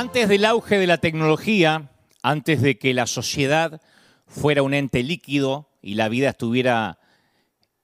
[0.00, 1.90] Antes del auge de la tecnología,
[2.22, 3.82] antes de que la sociedad
[4.26, 6.98] fuera un ente líquido y la vida estuviera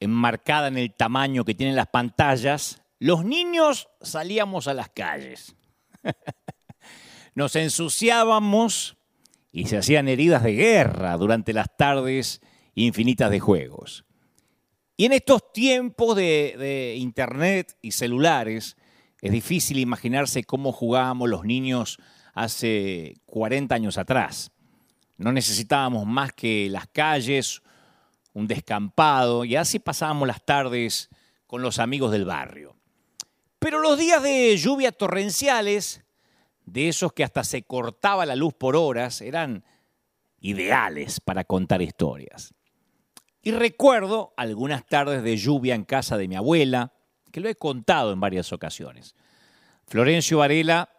[0.00, 5.56] enmarcada en el tamaño que tienen las pantallas, los niños salíamos a las calles.
[7.34, 8.96] Nos ensuciábamos
[9.52, 12.40] y se hacían heridas de guerra durante las tardes
[12.74, 14.06] infinitas de juegos.
[14.96, 18.78] Y en estos tiempos de, internet y celulares,
[19.26, 21.98] es difícil imaginarse cómo jugábamos los niños
[22.32, 24.52] hace 40 años atrás.
[25.16, 27.62] No necesitábamos más que las calles,
[28.32, 31.08] un descampado, y así pasábamos las tardes
[31.46, 32.76] con los amigos del barrio.
[33.58, 36.04] Pero los días de lluvia torrenciales,
[36.66, 39.64] de esos que hasta se cortaba la luz por horas, eran
[40.38, 42.54] ideales para contar historias.
[43.42, 46.92] Y recuerdo algunas tardes de lluvia en casa de mi abuela,
[47.32, 49.14] que lo he contado en varias ocasiones.
[49.88, 50.90] Florencio Varela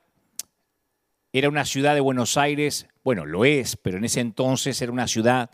[1.34, 5.10] era una ciudad de Buenos Aires, bueno, lo es, pero en ese entonces era una
[5.10, 5.52] ciudad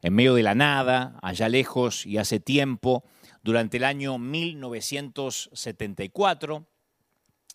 [0.00, 3.02] en medio de la nada, allá lejos y hace tiempo,
[3.42, 6.68] durante el año 1974.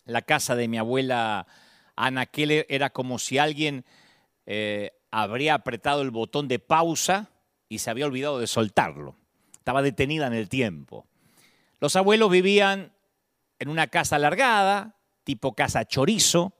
[0.04, 1.46] La casa de mi abuela
[1.96, 3.86] Ana Keller era como si alguien
[4.44, 7.30] eh, habría apretado el botón de pausa
[7.70, 9.16] y se había olvidado de soltarlo.
[9.54, 11.06] Estaba detenida en el tiempo.
[11.80, 12.92] Los abuelos vivían
[13.58, 16.54] en una casa alargada, tipo casa chorizo,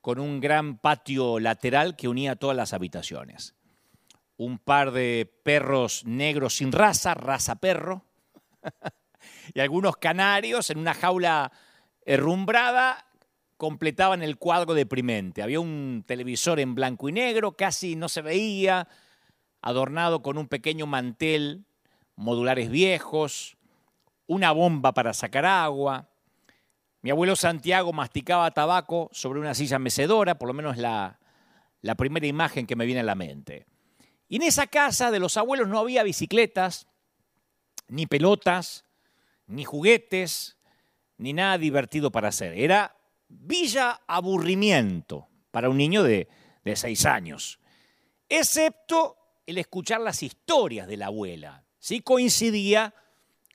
[0.00, 3.54] con un gran patio lateral que unía todas las habitaciones.
[4.36, 8.04] Un par de perros negros sin raza, raza perro,
[9.54, 11.52] y algunos canarios en una jaula
[12.04, 13.06] herrumbrada
[13.56, 15.42] completaban el cuadro deprimente.
[15.42, 18.88] Había un televisor en blanco y negro, casi no se veía,
[19.62, 21.64] adornado con un pequeño mantel,
[22.14, 23.56] modulares viejos,
[24.26, 26.08] una bomba para sacar agua.
[27.06, 31.20] Mi abuelo Santiago masticaba tabaco sobre una silla mecedora, por lo menos la,
[31.80, 33.64] la primera imagen que me viene a la mente.
[34.28, 36.88] Y en esa casa de los abuelos no había bicicletas,
[37.86, 38.86] ni pelotas,
[39.46, 40.56] ni juguetes,
[41.16, 42.58] ni nada divertido para hacer.
[42.58, 42.96] Era
[43.28, 46.26] villa aburrimiento para un niño de,
[46.64, 47.60] de seis años,
[48.28, 51.62] excepto el escuchar las historias de la abuela.
[51.78, 52.92] Sí coincidía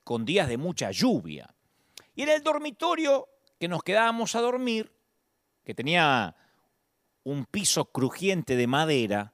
[0.06, 1.54] con días de mucha lluvia.
[2.16, 3.28] Y en el dormitorio
[3.62, 4.92] que nos quedábamos a dormir,
[5.64, 6.36] que tenía
[7.24, 9.34] un piso crujiente de madera,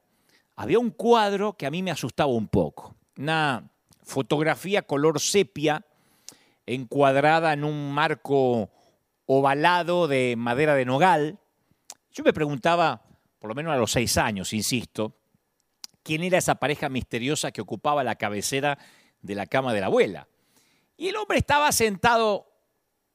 [0.58, 2.94] había un cuadro que a mí me asustaba un poco.
[3.18, 3.72] Una
[4.04, 5.86] fotografía color sepia
[6.66, 8.70] encuadrada en un marco
[9.28, 11.40] ovalado de madera de nogal.
[12.12, 13.04] Yo me preguntaba,
[13.40, 15.16] por lo menos a los seis años, insisto,
[16.04, 18.78] quién era esa pareja misteriosa que ocupaba la cabecera
[19.22, 20.28] de la cama de la abuela.
[20.98, 22.57] Y el hombre estaba sentado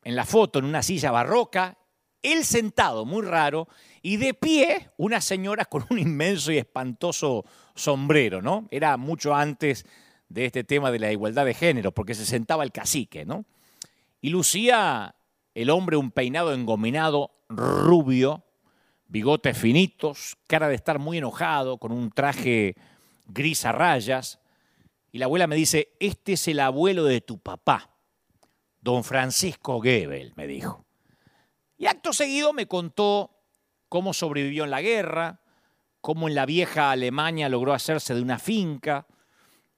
[0.05, 1.79] en la foto en una silla barroca,
[2.23, 3.69] él sentado, muy raro,
[4.01, 8.69] y de pie una señora con un inmenso y espantoso sombrero, ¿no?
[8.71, 9.87] Era mucho antes
[10.29, 13.45] de este tema de la igualdad de género, porque se sentaba el cacique, ¿no?
[14.21, 15.17] Y lucía
[15.55, 18.45] el hombre un peinado engominado, rubio,
[19.07, 22.77] bigotes finitos, cara de estar muy enojado, con un traje
[23.27, 24.41] gris a rayas,
[25.11, 27.92] y la abuela me dice, este es el abuelo de tu papá,
[28.83, 30.85] don Francisco Gebel, me dijo.
[31.79, 33.31] Y acto seguido me contó
[33.89, 35.41] cómo sobrevivió en la guerra,
[36.01, 39.07] cómo en la vieja Alemania logró hacerse de una finca,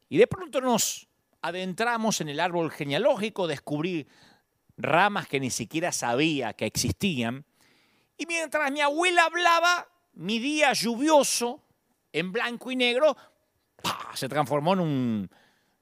[0.09, 1.06] y de pronto nos
[1.42, 4.09] adentramos en el árbol genealógico, descubrí
[4.76, 7.44] ramas que ni siquiera sabía que existían,
[8.16, 11.62] y mientras mi abuela hablaba, mi día lluvioso,
[12.12, 13.16] en blanco y negro,
[14.15, 15.31] se transformó en un,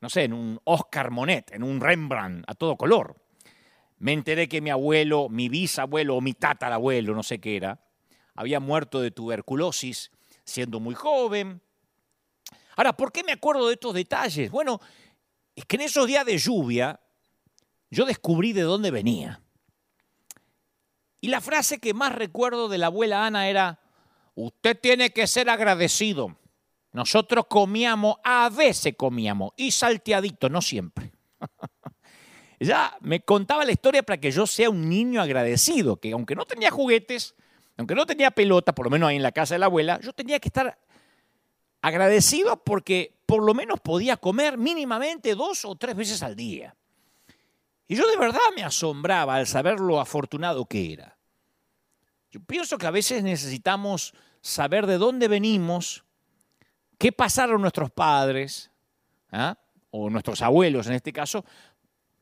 [0.02, 3.16] no sé, en un Oscar Monet, en un Rembrandt a todo color.
[3.98, 7.80] Me enteré que mi abuelo, mi bisabuelo o mi tatarabuelo, no sé qué era,
[8.34, 10.10] había muerto de tuberculosis
[10.44, 11.62] siendo muy joven.
[12.74, 14.50] Ahora, ¿por qué me acuerdo de estos detalles?
[14.50, 14.80] Bueno,
[15.54, 16.98] es que en esos días de lluvia
[17.88, 19.40] yo descubrí de dónde venía.
[21.20, 23.78] Y la frase que más recuerdo de la abuela Ana era,
[24.34, 26.36] usted tiene que ser agradecido.
[26.92, 31.12] Nosotros comíamos, a veces comíamos, y salteadito, no siempre.
[32.60, 36.44] ya me contaba la historia para que yo sea un niño agradecido, que aunque no
[36.44, 37.34] tenía juguetes,
[37.78, 40.12] aunque no tenía pelota, por lo menos ahí en la casa de la abuela, yo
[40.12, 40.78] tenía que estar
[41.80, 46.76] agradecido porque por lo menos podía comer mínimamente dos o tres veces al día.
[47.88, 51.18] Y yo de verdad me asombraba al saber lo afortunado que era.
[52.30, 56.04] Yo pienso que a veces necesitamos saber de dónde venimos
[57.02, 58.70] ¿Qué pasaron nuestros padres,
[59.32, 59.58] ¿ah?
[59.90, 61.44] o nuestros abuelos en este caso,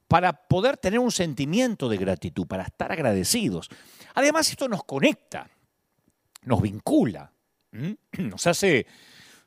[0.08, 3.68] para poder tener un sentimiento de gratitud, para estar agradecidos?
[4.14, 5.50] Además, esto nos conecta.
[6.44, 7.30] nos vincula,
[8.12, 8.86] nos hace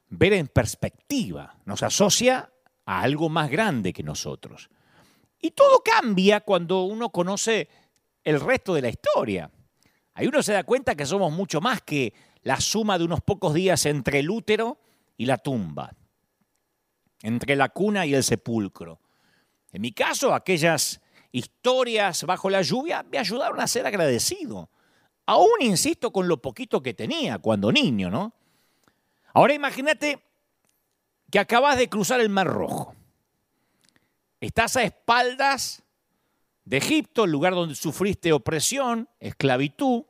[0.08, 2.52] ver en perspectiva, nos asocia
[2.86, 4.70] a algo más grande que nosotros.
[5.40, 7.70] Y todo cambia cuando uno conoce
[8.24, 9.50] el resto de la historia.
[10.14, 12.14] Ahí uno se da cuenta que somos mucho más que
[12.44, 14.78] la suma de unos pocos días entre el útero
[15.18, 15.94] y la tumba,
[17.22, 19.00] entre la cuna y el sepulcro.
[19.72, 21.02] En mi caso, aquellas
[21.32, 24.70] historias bajo la lluvia me ayudaron a ser agradecido.
[25.26, 28.34] Aún insisto con lo poquito que tenía cuando niño, ¿no?
[29.34, 30.22] Ahora imagínate
[31.32, 32.96] que acabas de cruzar el Mar Rojo.
[34.40, 35.82] Estás a espaldas
[36.66, 40.04] de Egipto, el lugar donde sufriste opresión, esclavitud.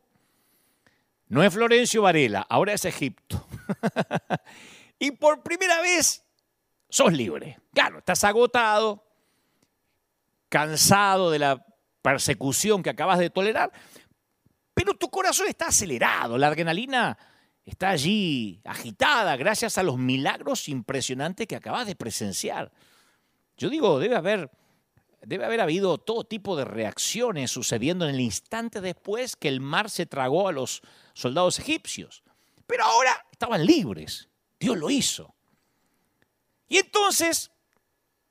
[1.28, 3.48] No es Florencio Varela, ahora es Egipto.
[5.04, 6.24] y por primera vez
[6.88, 7.60] sos libre.
[7.74, 9.04] Claro, estás agotado,
[10.48, 11.66] cansado de la
[12.02, 13.70] persecución que acabas de tolerar,
[14.74, 17.18] pero tu corazón está acelerado, la adrenalina
[17.66, 22.72] está allí agitada gracias a los milagros impresionantes que acabas de presenciar.
[23.58, 24.52] Yo digo, debe haber,
[25.22, 29.90] debe haber habido todo tipo de reacciones sucediendo en el instante después que el mar
[29.90, 30.82] se tragó a los
[31.14, 32.24] soldados egipcios.
[32.66, 34.30] Pero ahora estaban libres.
[34.64, 35.36] Dios lo hizo.
[36.70, 37.52] Y entonces,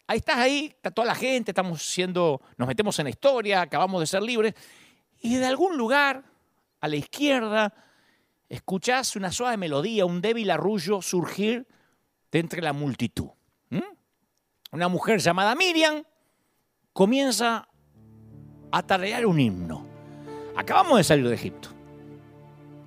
[0.06, 4.00] ahí estás ahí, está toda la gente, estamos siendo, nos metemos en la historia, acabamos
[4.00, 4.54] de ser libres,
[5.20, 6.24] y de algún lugar,
[6.80, 7.74] a la izquierda,
[8.48, 11.66] escuchás una suave melodía, un débil arrullo surgir
[12.30, 13.28] de entre la multitud.
[14.70, 16.02] Una mujer llamada Miriam
[16.94, 17.68] comienza
[18.70, 19.86] a tararear un himno.
[20.56, 21.71] Acabamos de salir de Egipto.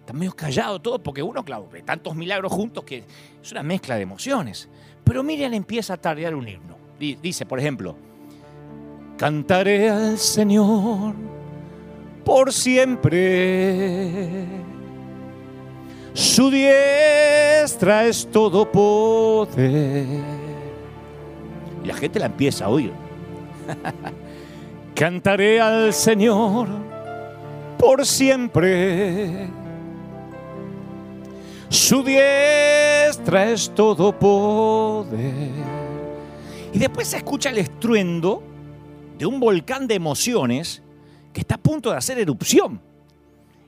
[0.06, 3.04] Está medio callado todo porque uno, claro, ve tantos milagros juntos que
[3.42, 4.69] es una mezcla de emociones.
[5.04, 6.78] Pero Miriam empieza a tararear un himno.
[7.00, 7.96] Dice, por ejemplo,
[9.18, 11.16] cantaré al Señor
[12.24, 14.46] por siempre
[16.16, 20.06] su diestra es todo poder.
[21.84, 22.94] Y la gente la empieza a oír.
[24.96, 26.68] Cantaré al Señor
[27.78, 29.64] por siempre.
[31.75, 35.51] Su diestra es todo poder.
[36.72, 38.42] Y después se escucha el estruendo
[39.18, 40.81] de un volcán de emociones
[41.33, 42.81] que está a punto de hacer erupción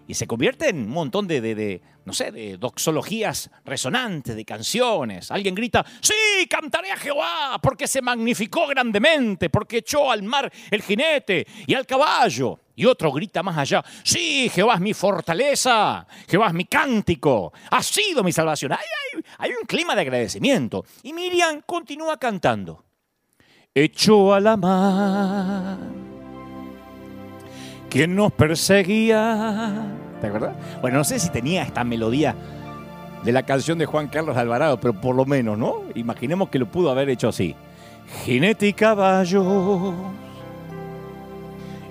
[0.07, 5.29] y se convierte en un montón de, no sé, de doxologías resonantes, de canciones.
[5.29, 10.81] Alguien grita, sí, cantaré a Jehová, porque se magnificó grandemente, porque echó al mar el
[10.81, 12.61] jinete y al caballo.
[12.77, 17.81] Y otro grita más allá, sí, Jehová es mi fortaleza, Jehová es mi cántico, ha
[17.81, 18.71] sido mi salvación.
[18.71, 20.85] Hay, hay un clima de agradecimiento.
[21.01, 22.85] Y Miriam continúa cantando,
[23.73, 25.79] echó a la mar
[27.89, 29.87] quien nos perseguía.
[30.21, 30.55] ¿Te acuerdas?
[30.79, 32.35] Bueno, no sé si tenía esta melodía
[33.23, 35.81] de la canción de Juan Carlos Alvarado, pero por lo menos, ¿no?
[35.95, 37.55] Imaginemos que lo pudo haber hecho así.
[38.23, 39.95] Jinete y caballo,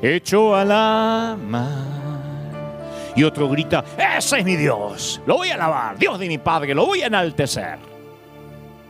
[0.02, 3.12] hecho a la mar.
[3.14, 3.84] Y otro grita,
[4.16, 7.06] ese es mi Dios, lo voy a alabar, Dios de mi Padre, lo voy a
[7.06, 7.78] enaltecer.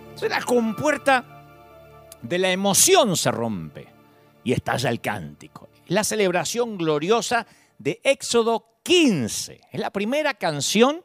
[0.05, 1.25] Entonces la compuerta
[2.23, 3.87] de la emoción se rompe
[4.43, 7.47] y estalla el cántico la celebración gloriosa
[7.79, 9.61] de Éxodo 15.
[9.73, 11.05] Es la primera canción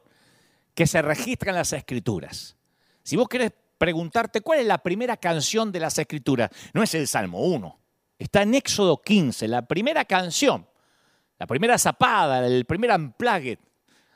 [0.73, 2.55] que se registra en las Escrituras.
[3.03, 7.07] Si vos querés preguntarte cuál es la primera canción de las Escrituras, no es el
[7.07, 7.79] Salmo 1,
[8.21, 10.67] está en Éxodo 15, la primera canción,
[11.39, 13.57] la primera zapada, el primer unplugged,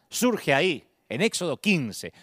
[0.09, 2.13] surge ahí, en Éxodo 15.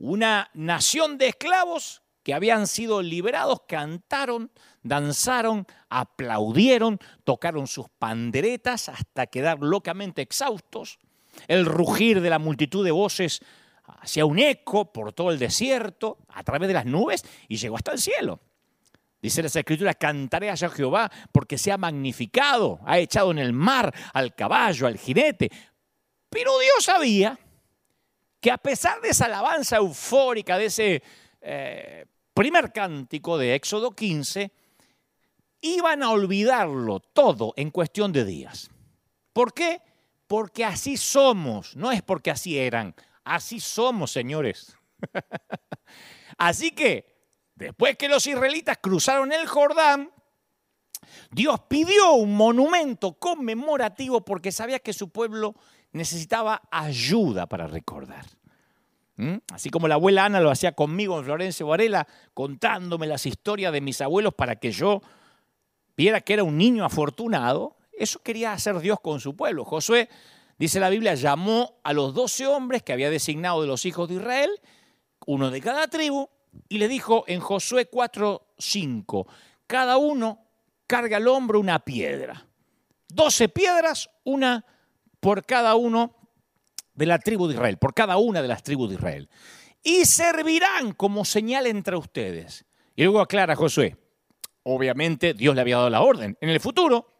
[0.00, 4.50] Una nación de esclavos que habían sido liberados cantaron,
[4.82, 10.98] danzaron, aplaudieron, tocaron sus panderetas hasta quedar locamente exhaustos.
[11.46, 13.40] El rugir de la multitud de voces
[13.84, 17.92] hacía un eco por todo el desierto, a través de las nubes, y llegó hasta
[17.92, 18.40] el cielo.
[19.20, 23.92] Dice las escrituras, cantaré a Jehová porque se ha magnificado, ha echado en el mar
[24.12, 25.50] al caballo, al jinete.
[26.28, 27.38] Pero Dios sabía
[28.40, 31.02] que a pesar de esa alabanza eufórica, de ese
[31.40, 34.52] eh, primer cántico de Éxodo 15,
[35.60, 38.70] iban a olvidarlo todo en cuestión de días.
[39.32, 39.80] ¿Por qué?
[40.28, 42.94] Porque así somos, no es porque así eran,
[43.24, 44.76] así somos, señores.
[46.38, 47.17] así que,
[47.58, 50.10] después que los israelitas cruzaron el Jordán,
[51.30, 55.54] Dios pidió un monumento conmemorativo porque sabía que su pueblo
[55.92, 58.26] necesitaba ayuda para recordar.
[59.16, 59.36] ¿Mm?
[59.52, 63.80] Así como la abuela Ana lo hacía conmigo en Florencio Varela, contándome las historias de
[63.80, 65.02] mis abuelos para que yo
[65.96, 69.64] viera que era un niño afortunado, eso quería hacer Dios con su pueblo.
[69.64, 70.08] Josué
[70.56, 74.16] dice la Biblia, llamó a los doce hombres que había designado de los hijos de
[74.16, 74.50] Israel,
[75.26, 76.28] uno de cada tribu,
[76.68, 79.26] y le dijo en Josué 4, 5,
[79.66, 80.46] cada uno
[80.86, 82.46] carga al hombro una piedra.
[83.08, 84.64] Doce piedras, una
[85.20, 86.14] por cada uno
[86.94, 89.28] de la tribu de Israel, por cada una de las tribus de Israel.
[89.82, 92.64] Y servirán como señal entre ustedes.
[92.96, 93.96] Y luego aclara Josué,
[94.64, 96.36] obviamente Dios le había dado la orden.
[96.40, 97.18] En el futuro,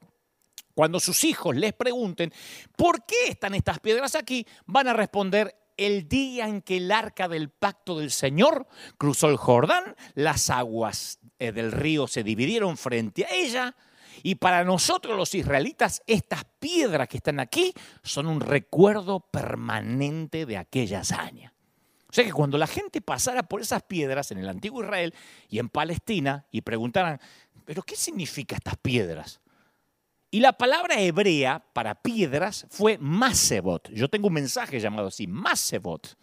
[0.75, 2.33] cuando sus hijos les pregunten,
[2.77, 4.47] ¿por qué están estas piedras aquí?
[4.67, 8.67] Van a responder, el día en que el arca del pacto del Señor
[8.99, 13.75] cruzó el Jordán, las aguas eh, del río se dividieron frente a ella.
[14.23, 20.57] Y para nosotros los israelitas, estas piedras que están aquí son un recuerdo permanente de
[20.57, 21.55] aquella hazaña.
[22.11, 25.15] O sea que cuando la gente pasara por esas piedras en el antiguo Israel
[25.49, 27.21] y en Palestina y preguntaran,
[27.65, 29.41] ¿pero qué significa estas piedras?
[30.31, 33.89] Y la palabra hebrea para piedras fue masebot.
[33.91, 36.17] Yo tengo un mensaje llamado así, masebot.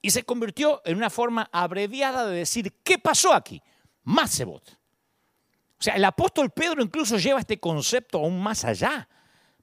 [0.00, 3.60] Y se convirtió en una forma abreviada de decir, ¿qué pasó aquí?
[4.04, 4.70] Masebot.
[4.70, 9.08] O sea, el apóstol Pedro incluso lleva este concepto aún más allá.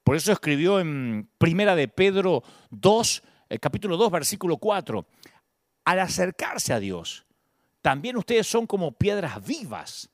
[0.03, 5.05] Por eso escribió en Primera de Pedro 2, el capítulo 2, versículo 4,
[5.85, 7.25] al acercarse a Dios,
[7.81, 10.09] también ustedes son como piedras vivas,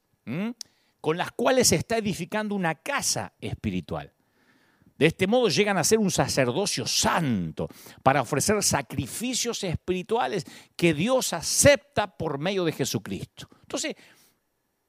[1.01, 4.13] con las cuales se está edificando una casa espiritual.
[4.97, 7.67] De este modo llegan a ser un sacerdocio santo
[8.03, 13.49] para ofrecer sacrificios espirituales que Dios acepta por medio de Jesucristo.
[13.61, 13.95] Entonces,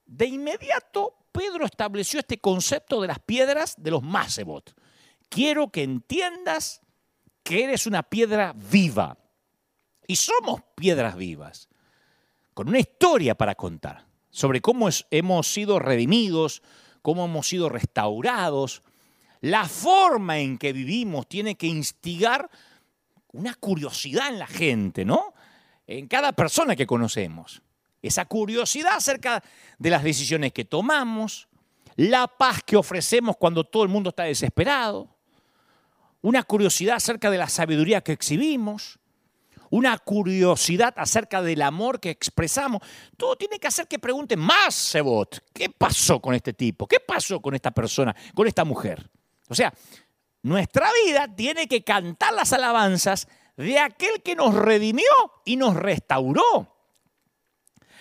[0.05, 4.79] de inmediato Pedro estableció este concepto de las piedras de los Masebot.
[5.29, 6.81] Quiero que entiendas
[7.41, 9.17] que eres una piedra viva.
[10.05, 11.69] Y somos piedras vivas,
[12.53, 16.63] con una historia para contar sobre cómo hemos sido redimidos,
[17.03, 18.81] cómo hemos sido restaurados.
[19.41, 22.49] La forma en que vivimos tiene que instigar
[23.31, 25.35] una curiosidad en la gente, ¿no?
[25.85, 27.61] En cada persona que conocemos.
[28.01, 29.43] Esa curiosidad acerca
[29.77, 31.47] de las decisiones que tomamos,
[31.95, 35.15] la paz que ofrecemos cuando todo el mundo está desesperado,
[36.21, 38.97] una curiosidad acerca de la sabiduría que exhibimos,
[39.73, 42.83] una curiosidad acerca del amor que expresamos.
[43.17, 46.87] Todo tiene que hacer que pregunten más, Sebot, ¿qué pasó con este tipo?
[46.87, 49.09] ¿Qué pasó con esta persona, con esta mujer?
[49.49, 49.73] O sea,
[50.43, 53.27] nuestra vida tiene que cantar las alabanzas
[53.57, 55.09] de aquel que nos redimió
[55.43, 56.77] y nos restauró.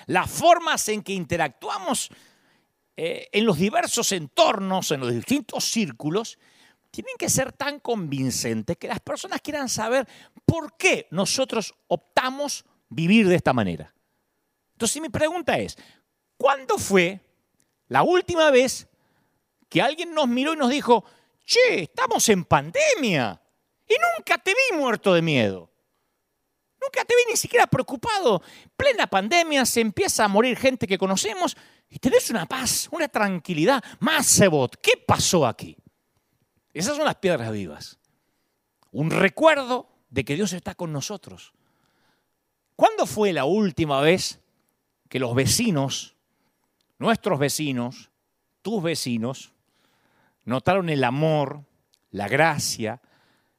[0.05, 2.11] Las formas en que interactuamos
[2.99, 6.39] eh, en los diversos entornos, en los distintos círculos,
[6.93, 10.07] tienen que ser tan convincentes que las personas quieran saber
[10.45, 13.95] por qué nosotros optamos vivir de esta manera.
[14.75, 15.77] Entonces mi pregunta es,
[16.37, 17.19] ¿cuándo fue
[17.89, 18.87] la última vez
[19.71, 21.03] que alguien nos miró y nos dijo,
[21.47, 23.41] che, estamos en pandemia
[23.89, 25.71] y nunca te vi muerto de miedo?
[26.79, 28.43] Nunca te vi ni siquiera preocupado.
[28.77, 31.57] Plena pandemia se empieza a morir gente que conocemos
[31.89, 33.83] y tenés una paz, una tranquilidad.
[34.01, 35.75] Más Sebot, ¿qué pasó aquí?
[36.73, 37.99] Esas son las piedras vivas.
[38.91, 41.53] Un recuerdo de que Dios está con nosotros.
[42.77, 44.41] ¿Cuándo fue la última vez
[45.09, 46.17] que los vecinos,
[46.99, 48.11] nuestros vecinos,
[48.63, 49.53] tus vecinos,
[50.45, 51.65] notaron el amor,
[52.11, 53.01] la gracia,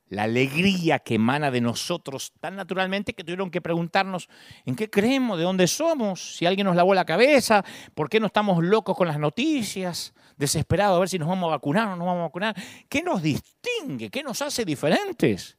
[0.10, 4.29] la alegría que emana de nosotros tan naturalmente que tuvieron que preguntarnos
[4.65, 7.63] en qué creemos, de dónde somos, si alguien nos lavó la cabeza,
[7.96, 10.13] por qué no estamos locos con las noticias,
[10.44, 12.56] desesperados a ver si nos vamos a vacunar o no nos vamos a vacunar.
[12.88, 14.10] ¿Qué nos distingue?
[14.10, 15.58] ¿Qué nos hace diferentes?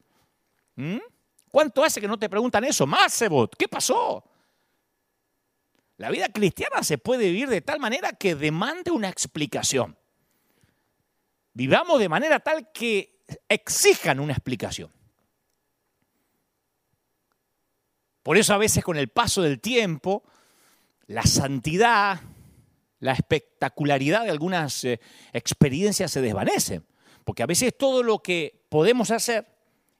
[0.77, 0.99] ¿Mm?
[1.51, 2.87] ¿Cuánto hace que no te preguntan eso?
[3.09, 4.25] Sebot, ¿qué pasó?
[5.97, 9.97] La vida cristiana se puede vivir de tal manera que demande una explicación.
[11.53, 14.91] Vivamos de manera tal que exijan una explicación.
[18.25, 20.25] Por eso a veces con el paso del tiempo,
[21.07, 22.21] la santidad,
[23.01, 25.01] la espectacularidad de algunas eh,
[25.33, 26.87] experiencias se desvanecen.
[27.25, 29.47] Porque a veces todo lo que podemos hacer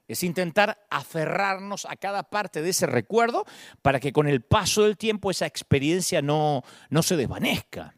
[0.07, 3.45] es intentar aferrarnos a cada parte de ese recuerdo
[3.81, 7.95] para que con el paso del tiempo esa experiencia no, no se desvanezca.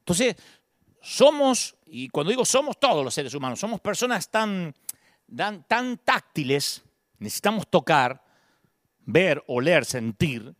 [0.00, 0.36] Entonces,
[1.00, 4.74] somos, y cuando digo somos todos los seres humanos, somos personas tan,
[5.68, 6.82] tan, táctiles,
[7.18, 8.24] necesitamos tocar,
[9.00, 10.54] ver, oler, sentir,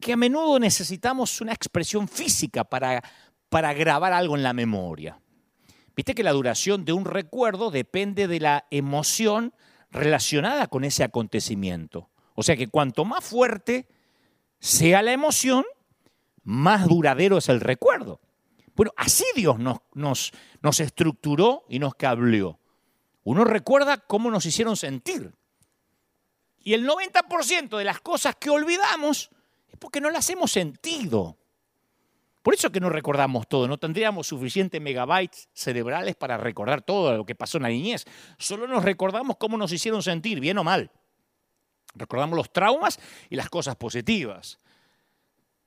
[0.00, 3.02] que a menudo necesitamos una expresión física para,
[3.48, 5.20] para grabar algo en la memoria.
[5.94, 9.54] Viste que la duración de un recuerdo depende de la emoción
[9.90, 12.10] relacionada con ese acontecimiento.
[12.34, 13.88] O sea que cuanto más fuerte
[14.60, 15.64] sea la emoción,
[16.42, 18.20] más duradero es el recuerdo.
[18.74, 22.60] Bueno, así Dios nos, nos, nos estructuró y nos cableó.
[23.24, 25.34] Uno recuerda cómo nos hicieron sentir.
[26.60, 29.30] Y el 90% de las cosas que olvidamos
[29.78, 31.36] porque no las hemos sentido.
[32.42, 37.26] Por eso que no recordamos todo, no tendríamos suficientes megabytes cerebrales para recordar todo lo
[37.26, 38.04] que pasó en la niñez.
[38.38, 40.92] Solo nos recordamos cómo nos hicieron sentir, bien o mal.
[41.96, 44.60] Recordamos los traumas y las cosas positivas.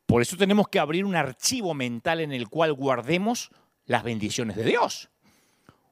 [0.06, 3.52] Por eso tenemos que abrir un archivo mental en el cual guardemos
[3.86, 5.10] las bendiciones de Dios.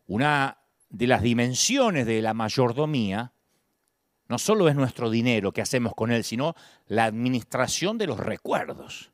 [0.08, 0.58] Una
[0.90, 3.34] de las dimensiones de la mayordomía
[4.30, 6.56] no solo es nuestro dinero que hacemos con él, sino
[6.88, 9.12] la administración de los recuerdos.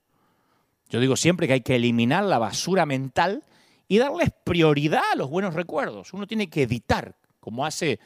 [0.89, 3.43] Yo digo siempre que hay que eliminar la basura mental
[3.87, 6.13] y darles prioridad a los buenos recuerdos.
[6.13, 7.99] Uno tiene que editar, como hace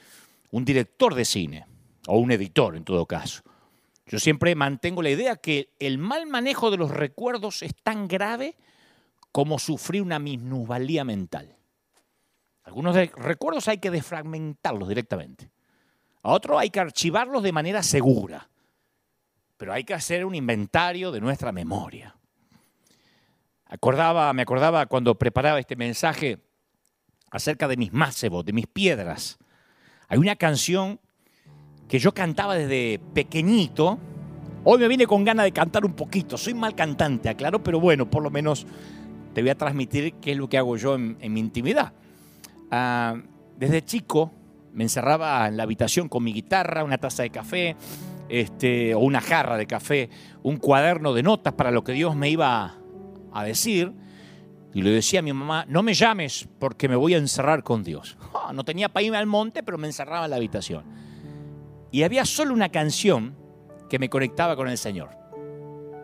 [0.51, 1.65] un director de cine,
[2.07, 3.43] o un editor en todo caso.
[4.05, 8.55] Yo siempre mantengo la idea que el mal manejo de los recuerdos es tan grave
[9.33, 11.55] como sufrir una minusvalía mental.
[12.63, 15.49] Algunos recuerdos hay que desfragmentarlos directamente.
[16.23, 18.49] A otros hay que archivarlos de manera segura.
[19.57, 22.15] Pero hay que hacer un inventario de nuestra memoria.
[23.65, 26.39] Acordaba, me acordaba cuando preparaba este mensaje
[27.31, 29.37] acerca de mis mácebos, de mis piedras.
[30.07, 30.99] Hay una canción
[31.87, 33.97] que yo cantaba desde pequeñito.
[34.63, 36.37] Hoy me vine con ganas de cantar un poquito.
[36.37, 38.65] Soy mal cantante, aclaro, pero bueno, por lo menos
[39.33, 41.93] te voy a transmitir qué es lo que hago yo en, mi intimidad.
[42.71, 43.15] Ah,
[43.57, 44.31] desde chico
[44.77, 47.75] me encerraba en la habitación con mi guitarra, una taza de café,
[48.29, 50.11] este, o una jarra de café,
[50.43, 52.75] un cuaderno de notas para lo que Dios me iba
[53.33, 53.91] a decir.
[54.75, 57.83] Y le decía a mi mamá, no me llames porque me voy a encerrar con
[57.83, 58.17] Dios.
[58.53, 60.83] No tenía para irme al monte, pero me encerraba en la habitación.
[61.91, 63.35] Y había solo una canción
[63.89, 65.09] que me conectaba con el Señor.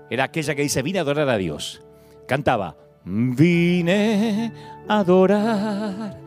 [0.10, 1.82] Era aquella que dice, vine a adorar a Dios.
[2.28, 4.52] Cantaba, vine
[4.88, 6.20] a adorar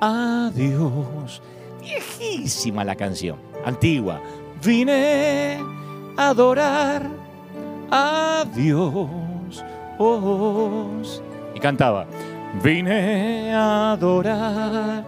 [0.00, 1.40] a Dios.
[1.84, 4.20] Viejísima la canción, antigua.
[4.64, 5.58] Vine
[6.16, 7.06] a adorar
[7.90, 9.62] a Dios
[11.54, 12.06] y cantaba,
[12.62, 15.04] vine a adorar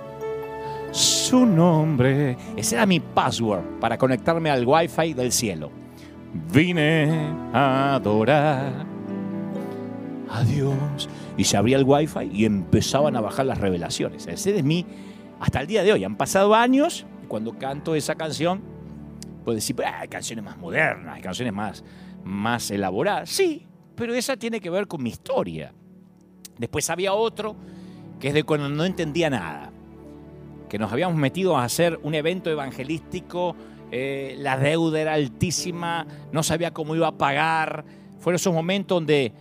[0.91, 2.37] su nombre.
[2.57, 5.71] Ese era mi password para conectarme al wifi del cielo.
[6.53, 8.87] Vine a adorar
[10.31, 11.09] a Dios.
[11.39, 14.27] Y se abría el wifi y empezaban a bajar las revelaciones.
[14.27, 14.87] Ese es mi,
[15.41, 16.05] hasta el día de hoy.
[16.05, 18.63] Han pasado años y cuando canto esa canción,
[19.45, 21.85] puedo decir, hay canciones más modernas, hay canciones más,
[22.25, 23.31] más elaboradas.
[23.31, 25.73] Sí, pero esa tiene que ver con mi historia.
[26.59, 27.57] Después había otro
[28.21, 29.71] que es de cuando no entendía nada,
[30.69, 33.55] que nos habíamos metido a hacer un evento evangelístico,
[33.91, 37.85] eh, la deuda era altísima, no sabía cómo iba a pagar.
[38.19, 39.33] Fueron esos momentos donde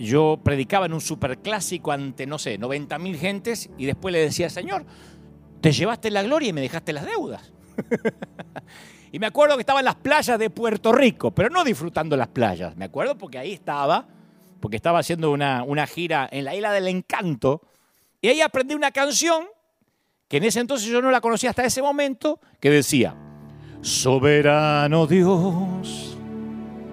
[0.00, 4.50] yo predicaba en un superclásico ante, no sé, 90 mil gentes y después le decía,
[4.50, 4.84] Señor,
[5.60, 7.52] te llevaste la gloria y me dejaste las deudas.
[9.10, 12.28] Y me acuerdo que estaba en las playas de Puerto Rico, pero no disfrutando las
[12.28, 12.76] playas.
[12.76, 14.06] Me acuerdo porque ahí estaba,
[14.60, 17.62] porque estaba haciendo una, una gira en la isla del encanto.
[18.20, 19.46] Y ahí aprendí una canción
[20.28, 23.16] que en ese entonces yo no la conocía hasta ese momento, que decía,
[23.80, 26.18] Soberano Dios.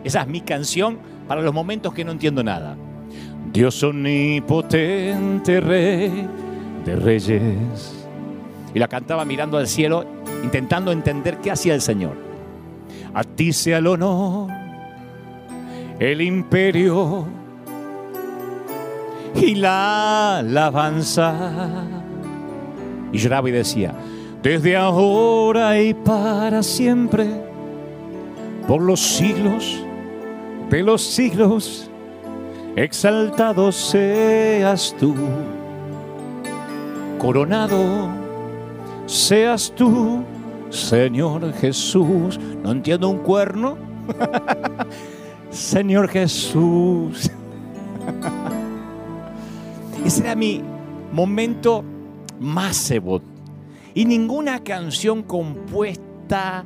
[0.05, 2.77] Esa es mi canción para los momentos que no entiendo nada.
[3.55, 6.27] Dios omnipotente, rey
[6.83, 8.05] de reyes.
[8.73, 10.03] Y la cantaba mirando al cielo
[10.43, 12.17] intentando entender qué hacía el Señor.
[13.13, 14.51] A ti sea el honor,
[15.99, 17.25] el imperio
[19.35, 21.85] y la alabanza.
[23.13, 23.93] Y lloraba y decía,
[24.43, 27.25] desde ahora y para siempre,
[28.67, 29.81] por los siglos
[30.69, 31.89] de los siglos,
[32.75, 35.15] exaltado seas tú,
[37.17, 38.09] coronado
[39.05, 40.23] seas tú
[40.75, 42.37] Señor Jesús.
[42.61, 43.77] No entiendo un cuerno.
[45.49, 47.31] Señor Jesús.
[50.05, 50.61] Ese era mi
[51.13, 51.83] momento
[52.39, 52.93] más.
[53.93, 56.65] Y ninguna canción compuesta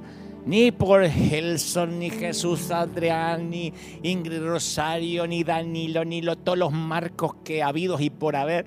[0.50, 7.36] ni por Gelson, ni Jesús Adrián, ni Ingrid Rosario, ni Danilo, ni todos los marcos
[7.44, 8.66] que ha habido y por haber,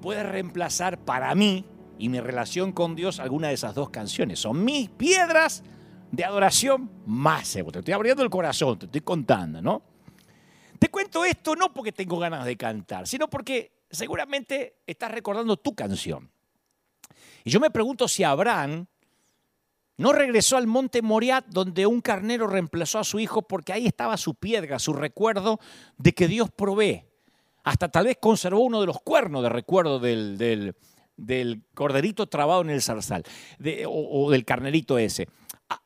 [0.00, 1.64] puede reemplazar para mí
[1.96, 4.40] y mi relación con Dios alguna de esas dos canciones.
[4.40, 5.62] Son mis piedras
[6.10, 7.52] de adoración más.
[7.52, 9.80] Te estoy abriendo el corazón, te estoy contando, ¿no?
[10.80, 15.72] Te cuento esto no porque tengo ganas de cantar, sino porque seguramente estás recordando tu
[15.72, 16.28] canción.
[17.44, 18.88] Y yo me pregunto si Abraham
[20.02, 24.16] no regresó al monte Moriat donde un carnero reemplazó a su hijo porque ahí estaba
[24.16, 25.60] su piedra, su recuerdo
[25.96, 27.04] de que Dios provee.
[27.62, 30.36] Hasta tal vez conservó uno de los cuernos de recuerdo del,
[31.16, 33.22] del, corderito trabado en el zarzal,
[33.86, 35.28] o, o, del carnerito ese.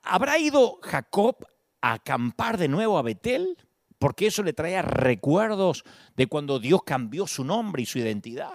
[0.02, 1.37] ¿Habrá ido Jacob
[1.83, 3.59] a acampar de nuevo a Betel?
[3.98, 5.85] Porque eso le traía recuerdos
[6.16, 8.55] de cuando Dios cambió su nombre y su identidad.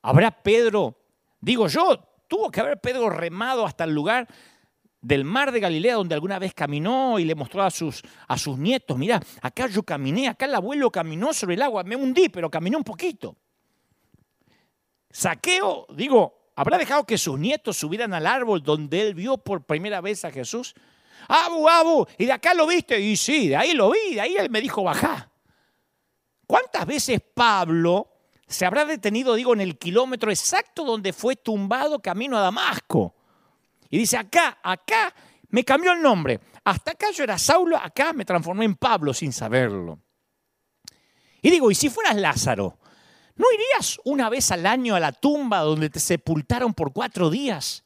[0.00, 0.96] ¿Habrá Pedro,
[1.40, 4.28] digo yo, tuvo que haber Pedro remado hasta el lugar
[5.06, 8.58] del mar de Galilea donde alguna vez caminó y le mostró a sus, a sus
[8.58, 12.50] nietos, mira, acá yo caminé, acá el abuelo caminó sobre el agua, me hundí, pero
[12.50, 13.36] caminé un poquito.
[15.08, 20.00] Saqueo, digo, ¿habrá dejado que sus nietos subieran al árbol donde él vio por primera
[20.00, 20.74] vez a Jesús?
[21.28, 24.36] Abu, Abu, y de acá lo viste, y sí, de ahí lo vi, de ahí
[24.36, 25.30] él me dijo, bajá.
[26.48, 28.08] ¿Cuántas veces Pablo
[28.48, 33.15] se habrá detenido, digo, en el kilómetro exacto donde fue tumbado camino a Damasco?
[33.96, 35.10] Y dice, acá, acá
[35.48, 36.38] me cambió el nombre.
[36.64, 39.98] Hasta acá yo era Saulo, acá me transformé en Pablo sin saberlo.
[41.40, 42.78] Y digo, ¿y si fueras Lázaro?
[43.36, 47.84] ¿No irías una vez al año a la tumba donde te sepultaron por cuatro días?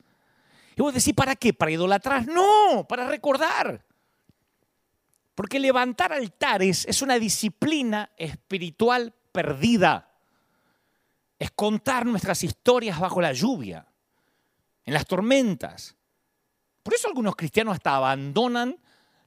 [0.75, 1.55] Y vos decís, ¿para qué?
[1.55, 2.27] ¿Para idolatrar?
[2.27, 3.87] No, para recordar.
[5.37, 10.11] Porque levantar altares es una disciplina espiritual perdida.
[11.39, 13.87] Es contar nuestras historias bajo la lluvia
[14.85, 15.95] en las tormentas.
[16.83, 18.79] Por eso algunos cristianos hasta abandonan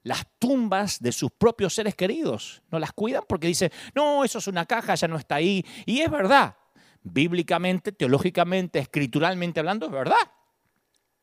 [0.03, 2.61] las tumbas de sus propios seres queridos.
[2.71, 5.65] No las cuidan porque dicen, no, eso es una caja, ya no está ahí.
[5.85, 6.57] Y es verdad.
[7.03, 10.31] Bíblicamente, teológicamente, escrituralmente hablando, es verdad.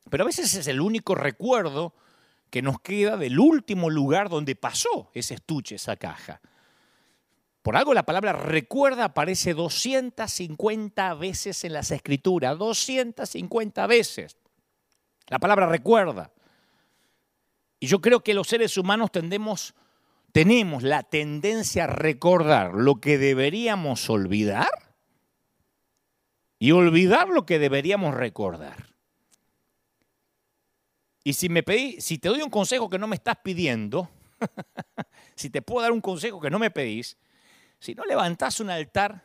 [0.08, 1.94] Pero a veces es el único recuerdo
[2.50, 6.40] que nos queda del último lugar donde pasó ese estuche, esa caja.
[7.62, 14.36] Por algo la palabra recuerda aparece 250 veces en las escrituras, 250 veces.
[15.30, 16.32] La palabra recuerda.
[17.78, 24.10] Y yo creo que los seres humanos tenemos la tendencia a recordar lo que deberíamos
[24.10, 24.68] olvidar
[26.58, 28.90] y olvidar lo que deberíamos recordar.
[31.22, 34.10] Y si me pedí, si te doy un consejo que no me estás pidiendo,
[35.36, 37.16] si te puedo dar un consejo que no me pedís,
[37.78, 39.24] si no levantás un altar,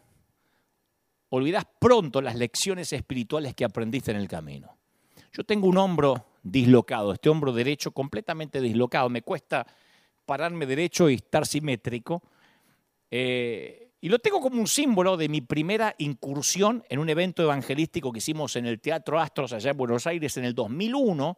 [1.29, 4.74] olvidás pronto las lecciones espirituales que aprendiste en el camino.
[5.35, 9.09] Yo tengo un hombro dislocado, este hombro derecho completamente dislocado.
[9.09, 9.67] Me cuesta
[10.25, 12.23] pararme derecho y estar simétrico.
[13.11, 18.13] Eh, y lo tengo como un símbolo de mi primera incursión en un evento evangelístico
[18.13, 21.37] que hicimos en el Teatro Astros allá en Buenos Aires en el 2001.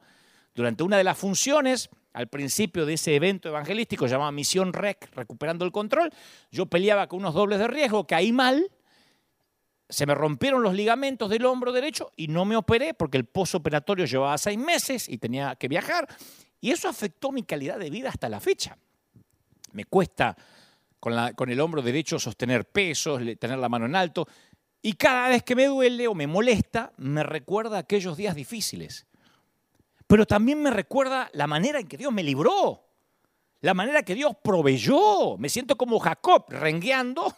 [0.53, 5.65] Durante una de las funciones al principio de ese evento evangelístico llamado Misión Rec, recuperando
[5.65, 6.11] el control,
[6.51, 8.69] yo peleaba con unos dobles de riesgo, caí mal,
[9.97, 14.05] se me rompieron los ligamentos del hombro derecho y no me operé porque el posoperatorio
[14.05, 16.07] llevaba seis meses y tenía que viajar.
[16.61, 18.77] Y eso afectó mi calidad de vida hasta la fecha.
[19.71, 20.37] Me cuesta
[20.99, 24.27] con, con el hombro derecho sostener pesos, tener la mano en alto.
[24.83, 29.07] Y cada vez que me duele o me molesta, me recuerda aquellos días difíciles
[30.07, 32.86] pero también me recuerda la manera en que Dios me libró,
[33.61, 35.37] la manera que Dios proveyó.
[35.37, 37.35] Me siento como Jacob, rengueando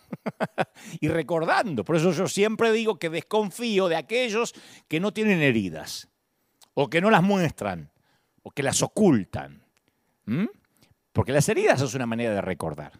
[0.99, 1.83] y recordando.
[1.83, 4.53] Por eso yo siempre digo que desconfío de aquellos
[4.87, 6.09] que no tienen heridas,
[6.73, 7.91] o que no las muestran,
[8.43, 9.63] o que las ocultan.
[11.13, 12.93] Porque las heridas es una manera de recordar.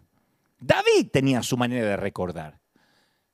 [0.59, 2.59] David tenía su manera de recordar.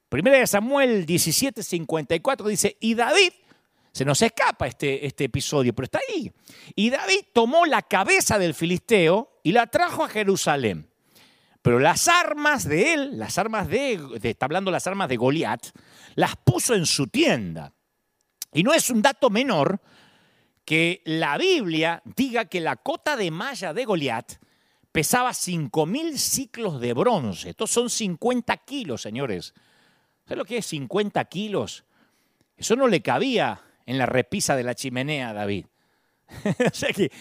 [0.10, 3.32] Primera de Samuel 17:54 dice, y David
[3.96, 6.30] se nos escapa este, este episodio, pero está ahí.
[6.76, 10.92] Y David tomó la cabeza del filisteo y la trajo a Jerusalén.
[11.62, 15.68] Pero las armas de él, las armas de, está hablando las armas de Goliat,
[16.16, 17.72] las puso en su tienda.
[18.52, 19.80] Y no es un dato menor
[20.66, 24.34] que la Biblia diga que la cota de malla de Goliat
[24.92, 27.52] pesaba 5.000 ciclos de bronce.
[27.52, 29.54] Estos son 50 kilos, señores.
[30.26, 31.86] ¿Sabes lo que es 50 kilos?
[32.58, 35.66] Eso no le cabía en la repisa de la chimenea David.
[36.72, 37.12] o sea que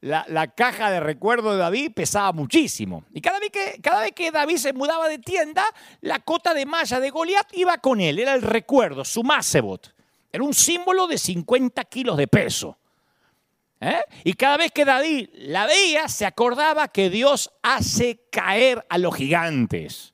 [0.00, 3.04] la, caja de recuerdo de David pesaba muchísimo.
[3.12, 5.64] Y cada vez, que, cada vez que David se mudaba de tienda,
[6.00, 8.18] la cota de malla de Goliat iba con él.
[8.18, 9.94] Era el recuerdo, su Masebot.
[10.30, 12.78] Era un símbolo de 50 kilos de peso.
[13.80, 14.00] ¿Eh?
[14.24, 19.14] Y cada vez que David la veía, se acordaba que Dios hace caer a los
[19.14, 20.13] gigantes.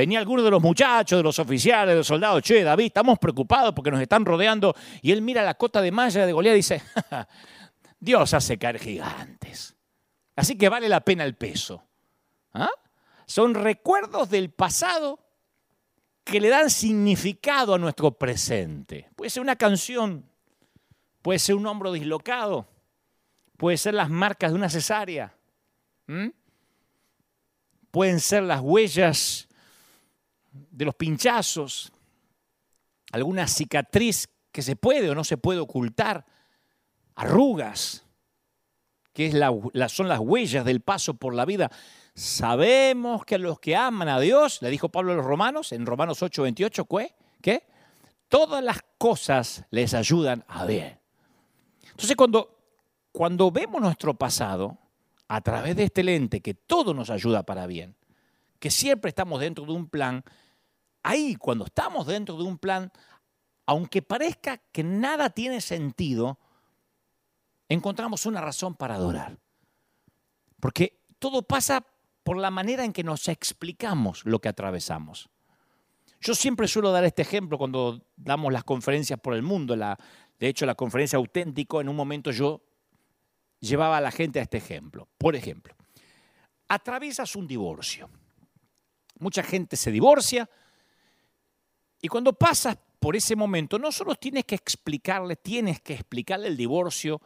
[0.00, 3.74] Venía alguno de los muchachos, de los oficiales, de los soldados, che, David, estamos preocupados
[3.74, 4.74] porque nos están rodeando.
[5.02, 6.82] Y él mira la cota de malla de Goliat y dice,
[8.00, 9.76] Dios hace caer gigantes.
[10.36, 11.84] Así que vale la pena el peso.
[12.54, 12.70] ¿Ah?
[13.26, 15.18] Son recuerdos del pasado
[16.24, 19.10] que le dan significado a nuestro presente.
[19.14, 20.24] Puede ser una canción,
[21.20, 22.66] puede ser un hombro dislocado,
[23.58, 25.36] puede ser las marcas de una cesárea,
[27.90, 29.46] pueden ser las huellas
[30.52, 31.92] de los pinchazos,
[33.12, 36.24] alguna cicatriz que se puede o no se puede ocultar,
[37.14, 38.04] arrugas,
[39.12, 41.70] que es son las huellas del paso por la vida.
[42.14, 46.22] Sabemos que los que aman a Dios, le dijo Pablo a los romanos en Romanos
[46.22, 46.86] 8, 28,
[47.40, 47.66] ¿qué?
[48.28, 50.98] Todas las cosas les ayudan a bien.
[51.90, 52.56] Entonces cuando,
[53.12, 54.78] cuando vemos nuestro pasado
[55.28, 57.96] a través de este lente, que todo nos ayuda para bien,
[58.60, 60.22] que siempre estamos dentro de un plan,
[61.02, 62.92] ahí cuando estamos dentro de un plan,
[63.66, 66.38] aunque parezca que nada tiene sentido,
[67.68, 69.38] encontramos una razón para adorar.
[70.60, 71.86] Porque todo pasa
[72.22, 75.30] por la manera en que nos explicamos lo que atravesamos.
[76.20, 79.74] Yo siempre suelo dar este ejemplo cuando damos las conferencias por el mundo.
[79.74, 79.98] La,
[80.38, 82.60] de hecho, la conferencia auténtico, en un momento yo
[83.58, 85.08] llevaba a la gente a este ejemplo.
[85.16, 85.74] Por ejemplo,
[86.68, 88.10] atraviesas un divorcio.
[89.20, 90.48] Mucha gente se divorcia
[92.02, 96.56] y cuando pasas por ese momento, no solo tienes que explicarle, tienes que explicarle el
[96.56, 97.20] divorcio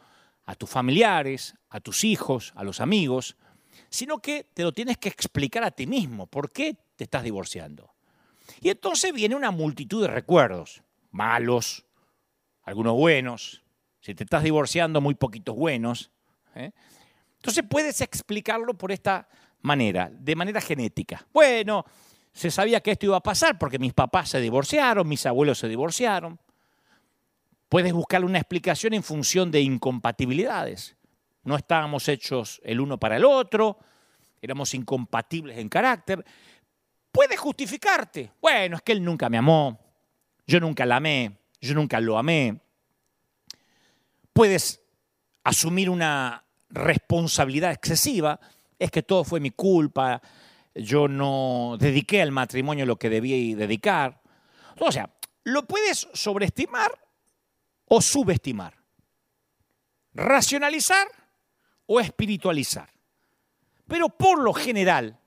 [0.45, 3.35] a tus familiares, a tus hijos, a los amigos,
[3.89, 6.27] sino que te lo tienes que explicar a ti mismo.
[6.27, 7.93] ¿Por qué te estás divorciando?
[8.61, 10.81] Y entonces viene una multitud de recuerdos,
[11.11, 11.85] malos,
[12.63, 13.63] algunos buenos.
[14.01, 16.11] Si te estás divorciando, muy poquitos buenos.
[16.55, 16.71] ¿eh?
[17.37, 19.27] Entonces puedes explicarlo por esta
[19.61, 21.25] manera, de manera genética.
[21.33, 21.85] Bueno,
[22.33, 25.67] se sabía que esto iba a pasar porque mis papás se divorciaron, mis abuelos se
[25.67, 26.39] divorciaron.
[27.69, 30.95] Puedes buscar una explicación en función de incompatibilidades.
[31.43, 33.77] No estábamos hechos el uno para el otro,
[34.41, 36.25] éramos incompatibles en carácter.
[37.11, 38.33] Puedes justificarte.
[38.41, 39.79] Bueno, es que él nunca me amó,
[40.45, 42.59] yo nunca la amé, yo nunca lo amé.
[44.33, 44.81] Puedes
[45.43, 48.39] asumir una responsabilidad excesiva,
[48.79, 50.21] es que todo fue mi culpa,
[50.73, 54.21] yo no dediqué al matrimonio lo que debía dedicar.
[54.79, 55.09] O sea,
[55.43, 56.91] lo puedes sobreestimar
[57.85, 58.75] o subestimar,
[60.13, 61.07] racionalizar
[61.85, 62.89] o espiritualizar.
[63.87, 65.19] Pero por lo general,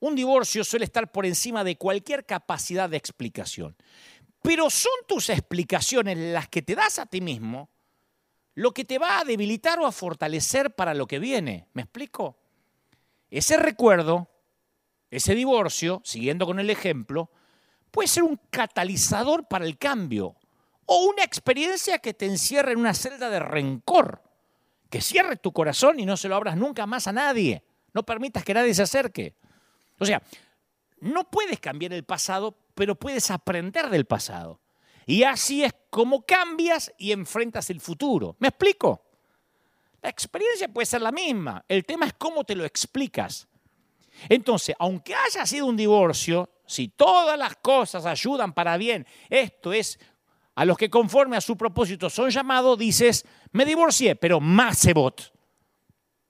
[0.00, 3.76] un divorcio suele estar por encima de cualquier capacidad de explicación.
[4.40, 7.68] Pero son tus explicaciones las que te das a ti mismo
[8.54, 11.68] lo que te va a debilitar o a fortalecer para lo que viene.
[11.74, 12.38] ¿Me explico?
[13.30, 14.28] Ese recuerdo,
[15.10, 17.30] ese divorcio, siguiendo con el ejemplo,
[17.90, 20.36] puede ser un catalizador para el cambio
[20.86, 24.22] o una experiencia que te encierre en una celda de rencor,
[24.88, 27.62] que cierre tu corazón y no se lo abras nunca más a nadie.
[27.92, 29.34] No permitas que nadie se acerque.
[29.98, 30.22] O sea,
[31.00, 34.60] no puedes cambiar el pasado, pero puedes aprender del pasado.
[35.08, 38.36] Y así es como cambias y enfrentas el futuro.
[38.40, 39.06] ¿Me explico?
[40.02, 41.64] La experiencia puede ser la misma.
[41.66, 43.48] El tema es cómo te lo explicas.
[44.28, 49.98] Entonces, aunque haya sido un divorcio, si todas las cosas ayudan para bien, esto es
[50.54, 55.32] a los que conforme a su propósito son llamados, dices, me divorcié, pero más sebot.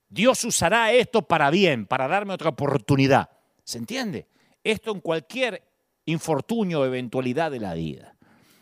[0.07, 3.29] Dios usará esto para bien, para darme otra oportunidad.
[3.61, 4.29] ¿Se entiende?
[4.63, 5.69] Esto en cualquier
[6.05, 8.15] infortunio o eventualidad de la vida.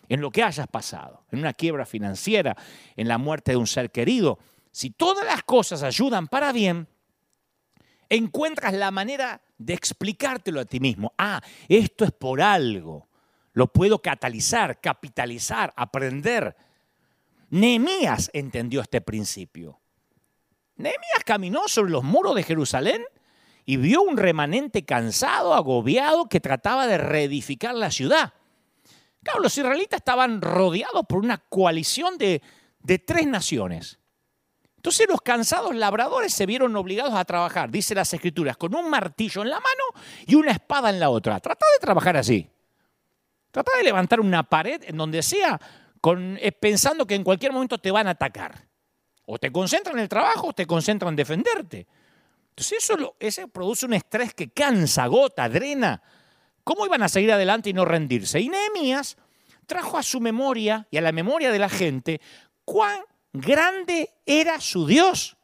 [0.10, 2.56] En lo que hayas pasado, en una quiebra financiera,
[2.96, 4.40] en la muerte de un ser querido.
[4.72, 6.88] Si todas las cosas ayudan para bien,
[8.10, 11.14] encuentras la manera de explicártelo a ti mismo.
[11.18, 13.08] Ah, esto es por algo
[13.58, 16.56] lo puedo catalizar, capitalizar, aprender.
[17.50, 19.82] Nehemías entendió este principio.
[20.76, 23.04] Nehemías caminó sobre los muros de Jerusalén
[23.66, 28.36] y vio un remanente cansado, agobiado, que trataba de reedificar la ciudad.
[29.24, 32.42] Claro, los israelitas estaban rodeados por una coalición de,
[32.80, 34.00] de tres naciones.
[34.78, 39.42] Entonces los cansados labradores se vieron obligados a trabajar, dice las escrituras, con un martillo
[39.42, 41.40] en la mano y una espada en la otra.
[41.40, 42.50] Trata de trabajar así.
[43.52, 45.60] Trata de levantar una pared en donde sea,
[46.00, 48.66] con, eh, pensando que en cualquier momento te van a atacar.
[49.26, 51.88] O te concentran en el trabajo o te concentran en defenderte.
[52.52, 56.02] Entonces eso, eso produce un estrés que cansa, agota, drena.
[56.68, 58.42] ¿Cómo iban a seguir adelante y no rendirse?
[58.42, 59.16] Y Nehemías
[59.68, 62.20] trajo a su memoria y a la memoria de la gente
[62.66, 63.00] cuán
[63.32, 65.38] grande era su Dios.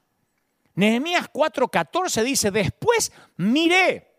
[0.75, 4.17] Nehemías 4:14 dice, después miré,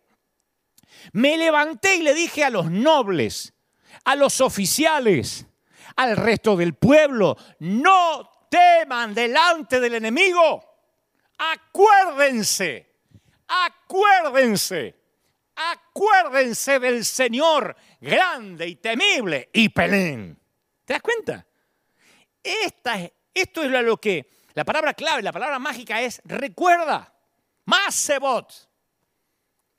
[1.13, 3.53] me levanté y le dije a los nobles,
[4.07, 5.47] a los oficiales,
[5.97, 10.65] al resto del pueblo, no teman delante del enemigo.
[11.37, 12.95] Acuérdense,
[13.47, 15.04] acuérdense,
[15.57, 20.39] acuérdense del Señor grande y temible y pelén.
[20.85, 21.47] ¿Te das cuenta?
[22.43, 27.13] Esto es lo que la palabra clave, la palabra mágica es recuerda,
[27.65, 28.13] más.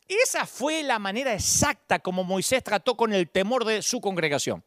[0.07, 4.63] Esa fue la manera exacta como Moisés trató con el temor de su congregación.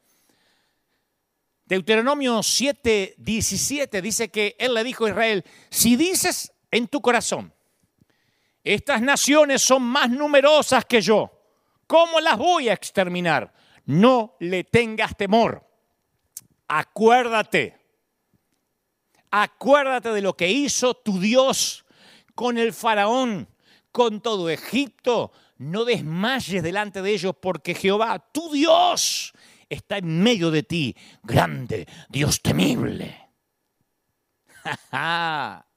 [1.64, 7.53] Deuteronomio 7, 17 dice que él le dijo a Israel, si dices en tu corazón,
[8.75, 11.33] estas naciones son más numerosas que yo,
[11.87, 13.55] ¿cómo las voy a exterminar?
[13.87, 15.67] No le tengas temor.
[16.67, 17.79] Acuérdate,
[19.31, 21.87] acuérdate de lo que hizo tu Dios
[22.35, 23.49] con el faraón,
[23.91, 25.33] con todo Egipto.
[25.57, 29.33] No desmayes delante de ellos porque Jehová, tu Dios,
[29.71, 33.31] está en medio de ti, grande, Dios temible.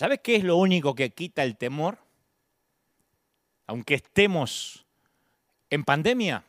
[0.00, 1.98] ¿Sabes qué es lo único que quita el temor?
[3.66, 4.86] Aunque estemos
[5.68, 6.42] en pandemia,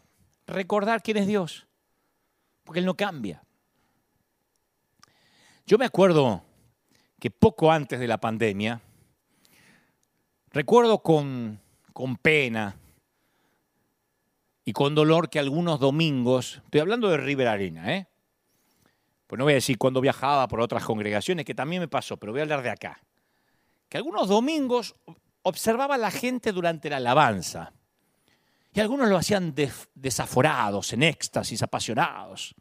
[0.48, 1.68] recordar quién es Dios,
[2.64, 3.44] porque Él no cambia.
[5.66, 6.46] Yo me acuerdo
[7.20, 8.80] que poco antes de la pandemia,
[10.52, 11.60] recuerdo con,
[11.92, 12.78] con pena,
[14.64, 18.08] y con dolor que algunos domingos, estoy hablando de River Arena, ¿eh?
[19.28, 22.32] Pues no voy a decir cuando viajaba por otras congregaciones, que también me pasó, pero
[22.32, 23.02] voy a hablar de acá.
[23.92, 24.96] Que algunos domingos
[25.42, 27.74] observaba a la gente durante la alabanza.
[28.72, 29.54] Y algunos lo hacían
[29.94, 32.56] desaforados, en éxtasis, apasionados.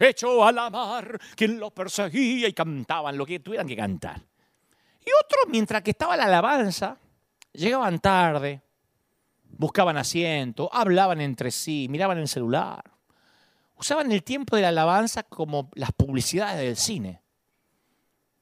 [0.00, 4.20] Echó a la mar quien lo perseguía y cantaban lo que tuvieran que cantar.
[4.98, 6.98] Y otros, mientras que estaba la alabanza,
[7.52, 8.60] llegaban tarde,
[9.44, 12.82] buscaban asiento, hablaban entre sí, miraban el celular.
[13.76, 17.22] Usaban el tiempo de la alabanza como las publicidades del cine.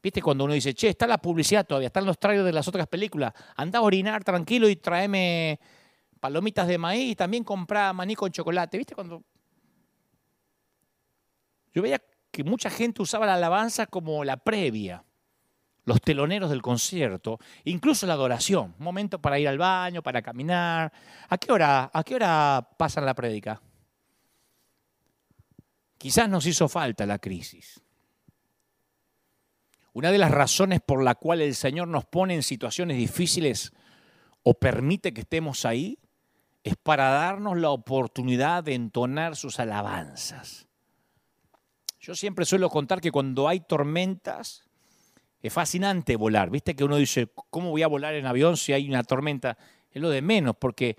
[0.02, 2.88] ¿Viste cuando uno dice, che, está la publicidad todavía, están los trailers de las otras
[2.88, 3.32] películas?
[3.56, 5.60] Anda a orinar tranquilo y tráeme
[6.18, 8.78] palomitas de maíz y también compra maní con chocolate.
[8.78, 9.22] ¿Viste cuando.?
[11.72, 15.04] Yo veía que mucha gente usaba la alabanza como la previa
[15.84, 20.92] los teloneros del concierto, incluso la adoración, momento para ir al baño, para caminar.
[21.28, 23.60] ¿A qué hora, a qué hora pasan la prédica?
[25.98, 27.82] Quizás nos hizo falta la crisis.
[29.92, 33.72] Una de las razones por la cual el Señor nos pone en situaciones difíciles
[34.42, 35.98] o permite que estemos ahí
[36.64, 40.66] es para darnos la oportunidad de entonar sus alabanzas.
[42.00, 44.64] Yo siempre suelo contar que cuando hay tormentas,
[45.42, 46.50] es fascinante volar.
[46.50, 49.58] Viste que uno dice, ¿cómo voy a volar en avión si hay una tormenta?
[49.90, 50.96] Es lo de menos, porque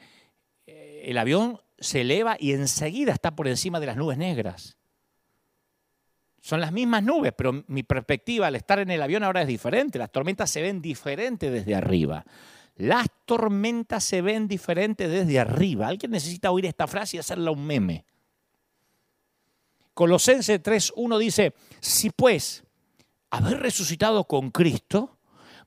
[0.68, 4.78] eh, el avión se eleva y enseguida está por encima de las nubes negras.
[6.44, 9.98] Son las mismas nubes, pero mi perspectiva al estar en el avión ahora es diferente.
[9.98, 12.26] Las tormentas se ven diferentes desde arriba.
[12.76, 15.88] Las tormentas se ven diferentes desde arriba.
[15.88, 18.04] Alguien necesita oír esta frase y hacerla un meme.
[19.94, 22.66] Colosense 3.1 dice, si pues
[23.30, 25.20] haber resucitado con Cristo,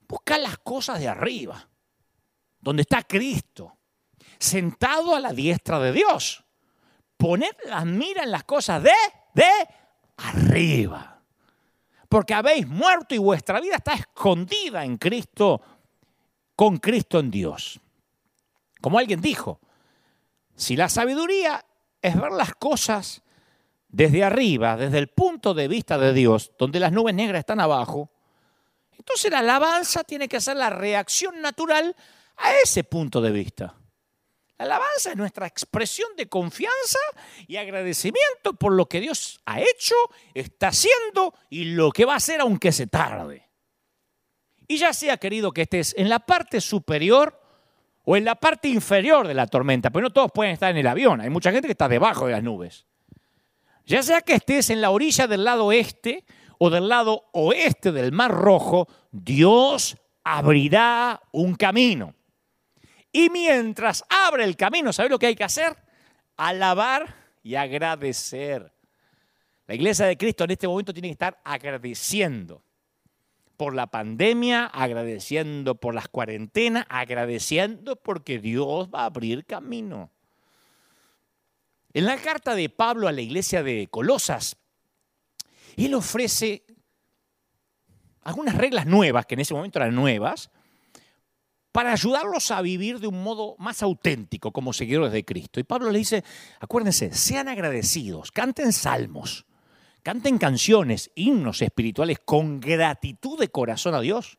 [0.07, 1.71] busca las cosas de arriba,
[2.61, 3.79] donde está Cristo,
[4.39, 6.45] sentado a la diestra de Dios.
[7.17, 8.93] Poner las mira en las cosas de,
[9.33, 9.49] de
[10.17, 11.21] arriba.
[12.09, 15.61] Porque habéis muerto y vuestra vida está escondida en Cristo,
[16.55, 17.81] con Cristo en Dios.
[18.81, 19.61] Como alguien dijo,
[20.55, 21.65] si la sabiduría
[22.01, 23.23] es ver las cosas
[23.89, 28.11] desde arriba, desde el punto de vista de Dios, donde las nubes negras están abajo,
[28.99, 31.95] entonces la alabanza tiene que ser la reacción natural
[32.37, 33.75] a ese punto de vista.
[34.59, 36.99] La alabanza es nuestra expresión de confianza
[37.47, 39.95] y agradecimiento por lo que Dios ha hecho,
[40.33, 43.51] está haciendo y lo que va a hacer aunque se tarde.
[44.67, 47.39] Y ya sea querido que estés en la parte superior
[48.05, 50.87] o en la parte inferior de la tormenta, pero no todos pueden estar en el
[50.87, 52.87] avión, hay mucha gente que está debajo de las nubes.
[53.85, 56.25] Ya sea que estés en la orilla del lado este
[56.59, 62.15] o del lado oeste del Mar Rojo, Dios abrirá un camino.
[63.17, 65.75] Y mientras abre el camino, ¿sabes lo que hay que hacer?
[66.37, 68.71] Alabar y agradecer.
[69.67, 72.63] La iglesia de Cristo en este momento tiene que estar agradeciendo
[73.57, 80.11] por la pandemia, agradeciendo por las cuarentenas, agradeciendo porque Dios va a abrir camino.
[81.95, 84.59] En la carta de Pablo a la iglesia de Colosas,
[85.79, 86.67] él ofrece
[88.25, 90.51] algunas reglas nuevas, que en ese momento eran nuevas,
[91.77, 95.61] para ayudarlos a vivir de un modo más auténtico como seguidores de Cristo.
[95.61, 96.25] Y Pablo le dice,
[96.59, 99.45] acuérdense, sean agradecidos, canten salmos,
[100.03, 104.39] canten canciones, himnos espirituales con gratitud de corazón a Dios.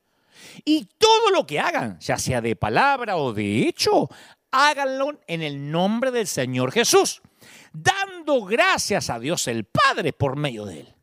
[0.66, 4.10] Y todo lo que hagan, ya sea de palabra o de hecho,
[4.50, 7.22] háganlo en el nombre del Señor Jesús
[7.72, 10.96] dando gracias a Dios el Padre por medio de él.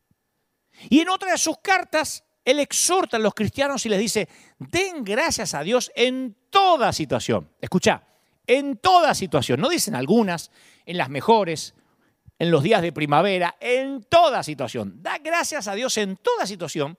[0.91, 4.29] Y en otra de sus cartas, él exhorta a los cristianos y les dice,
[4.59, 7.51] den gracias a Dios en toda situación.
[7.61, 8.03] Escucha,
[8.47, 10.51] en toda situación, no dicen algunas,
[10.85, 11.75] en las mejores,
[12.39, 15.03] en los días de primavera, en toda situación.
[15.03, 16.99] Da gracias a Dios en toda situación,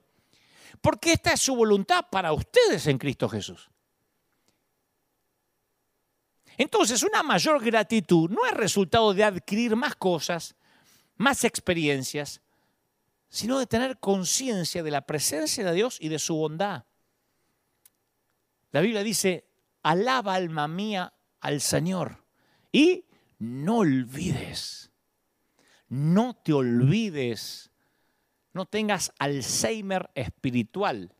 [0.80, 3.70] porque esta es su voluntad para ustedes en Cristo Jesús.
[6.58, 10.56] Entonces, una mayor gratitud no es resultado de adquirir más cosas,
[11.16, 12.40] más experiencias,
[13.28, 16.84] sino de tener conciencia de la presencia de Dios y de su bondad.
[18.72, 19.48] La Biblia dice,
[19.82, 22.24] alaba alma mía al Señor
[22.72, 23.04] y
[23.38, 24.90] no olvides,
[25.88, 27.70] no te olvides,
[28.52, 31.14] no tengas Alzheimer espiritual,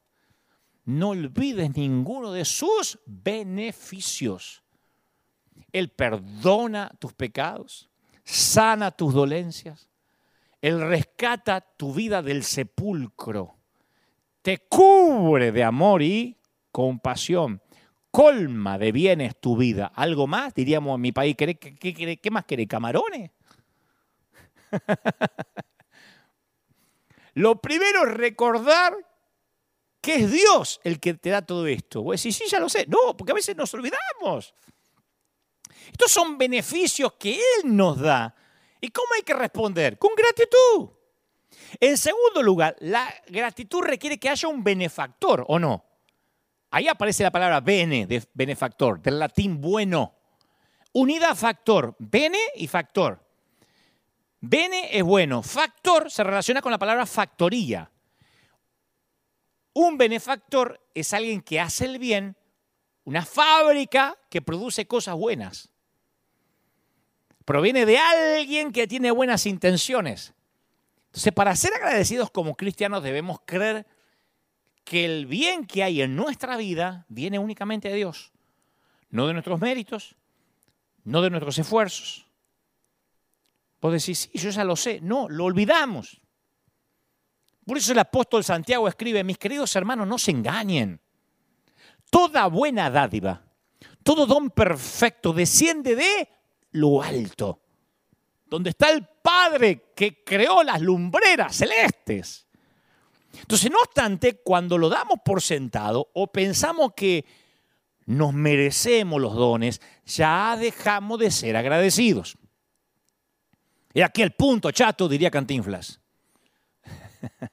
[0.85, 4.63] no olvides ninguno de sus beneficios.
[5.73, 7.91] Él perdona tus pecados,
[8.25, 9.89] sana tus dolencias,
[10.67, 13.57] Él rescata tu vida del sepulcro,
[14.43, 16.37] te cubre de amor y
[16.73, 17.62] compasión,
[18.11, 19.93] colma de bienes tu vida.
[19.95, 20.55] ¿Algo más?
[20.55, 22.67] Diríamos en mi país, ¿qué, más querés?
[22.67, 23.31] ¿Camarones?
[27.35, 28.97] Lo primero es recordar
[30.01, 32.03] que es Dios el que te da todo esto.
[32.03, 32.87] Vos decís, sí, ya lo sé.
[32.89, 34.53] No, porque a veces nos olvidamos.
[35.93, 38.35] Estos son beneficios que Él nos da.
[38.87, 39.99] ¿Y cómo hay que responder?
[39.99, 40.91] Con gratitud.
[41.80, 45.84] En segundo lugar, la gratitud requiere que haya un benefactor, ¿o no?
[46.70, 50.14] Ahí aparece la palabra bene, de benefactor, del latín bueno.
[50.93, 53.28] Unidad factor, bene y factor.
[54.41, 57.91] Bene es bueno, factor se relaciona con la palabra factoría.
[59.72, 62.37] Un benefactor es alguien que hace el bien,
[63.03, 65.76] una fábrica que produce cosas buenas
[67.47, 70.35] proviene de alguien que tiene buenas intenciones.
[71.07, 73.87] Entonces, para ser agradecidos como cristianos debemos creer
[74.85, 78.33] que el bien que hay en nuestra vida viene únicamente de Dios,
[79.09, 80.17] no de nuestros méritos,
[81.05, 82.27] no de nuestros esfuerzos.
[83.81, 85.01] Vos decís, sí, yo ya lo sé.
[85.01, 86.21] No, lo olvidamos.
[87.65, 91.01] Por eso el apóstol Santiago escribe, mis queridos hermanos, no se engañen.
[92.11, 93.45] Toda buena dádiva,
[94.03, 96.29] todo don perfecto desciende de
[96.77, 97.61] lo alto,
[98.47, 102.47] donde está el Padre que creó las lumbreras celestes.
[103.41, 107.24] Entonces, no obstante, cuando lo damos por sentado o pensamos que
[108.07, 112.39] nos merecemos los dones, ya dejamos de ser agradecidos.
[113.93, 116.01] Y aquí el punto, chato, diría Cantinflas.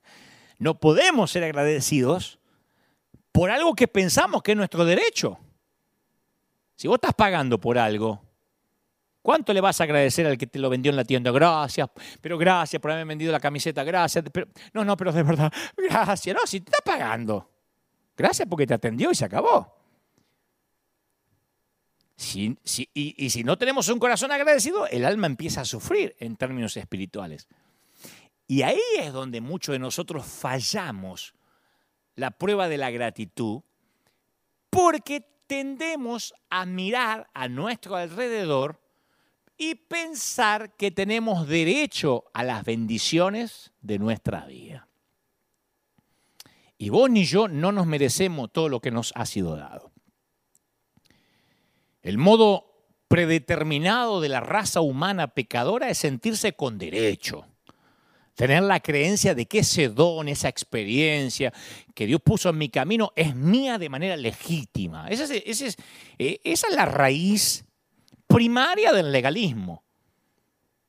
[0.60, 2.40] No podemos ser agradecidos
[3.34, 5.38] por algo que pensamos que es nuestro derecho.
[6.76, 8.22] Si vos estás pagando por algo
[9.24, 11.32] ¿Cuánto le vas a agradecer al que te lo vendió en la tienda?
[11.32, 14.26] Gracias, pero gracias por haberme vendido la camiseta, gracias.
[14.74, 16.36] no, no, pero de verdad, gracias.
[16.36, 17.50] No, si te está pagando.
[18.18, 19.74] Gracias porque te atendió y se acabó.
[22.36, 22.58] y,
[22.94, 27.48] y si no tenemos un corazón agradecido, el alma empieza a sufrir en términos espirituales.
[28.46, 31.34] Y ahí es donde muchos de nosotros fallamos
[32.16, 33.62] la prueba de la gratitud,
[34.70, 38.83] porque tendemos a mirar a nuestro alrededor
[39.64, 44.90] y pensar que tenemos derecho a las bendiciones de nuestra vida.
[46.78, 49.94] Y vos ni yo no nos merecemos todo lo que nos ha sido dado.
[52.02, 52.74] El modo
[53.08, 57.46] predeterminado de la raza humana pecadora es sentirse con derecho.
[58.36, 61.54] Tener la creencia de que ese don, esa experiencia
[61.96, 65.08] que Dios puso en mi camino es mía de manera legítima.
[65.08, 65.78] Esa es,
[66.18, 67.64] eh, esa es la raíz
[68.34, 69.84] primaria del legalismo.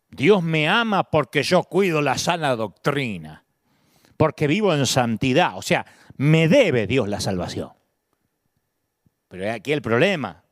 [0.09, 3.45] Dios me ama porque yo cuido la sana doctrina,
[4.17, 5.85] porque vivo en santidad, o sea,
[6.17, 7.73] me debe Dios la salvación.
[9.29, 10.45] Pero aquí el problema.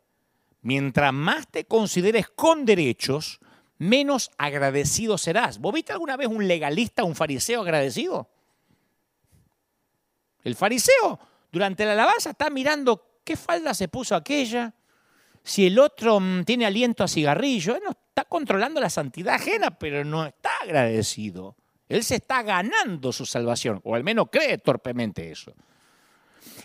[0.60, 3.40] Mientras más te consideres con derechos,
[3.78, 5.58] menos agradecido serás.
[5.58, 8.28] ¿Vos viste alguna vez un legalista, un fariseo agradecido?
[10.44, 11.18] El fariseo
[11.50, 14.74] durante la alabanza está mirando qué falda se puso aquella,
[15.42, 19.70] si el otro mm, tiene aliento a cigarrillo, él no está controlando la santidad ajena,
[19.78, 21.56] pero no está agradecido.
[21.88, 25.54] Él se está ganando su salvación, o al menos cree torpemente eso.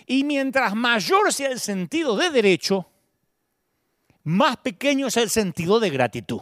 [0.05, 2.87] Y mientras mayor sea el sentido de derecho,
[4.23, 6.41] más pequeño es el sentido de gratitud.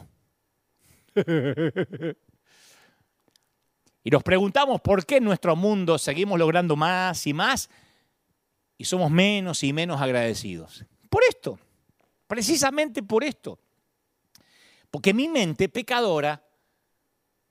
[4.03, 7.69] y nos preguntamos por qué en nuestro mundo seguimos logrando más y más
[8.77, 10.83] y somos menos y menos agradecidos.
[11.09, 11.59] Por esto.
[12.27, 13.59] Precisamente por esto.
[14.89, 16.41] Porque mi mente pecadora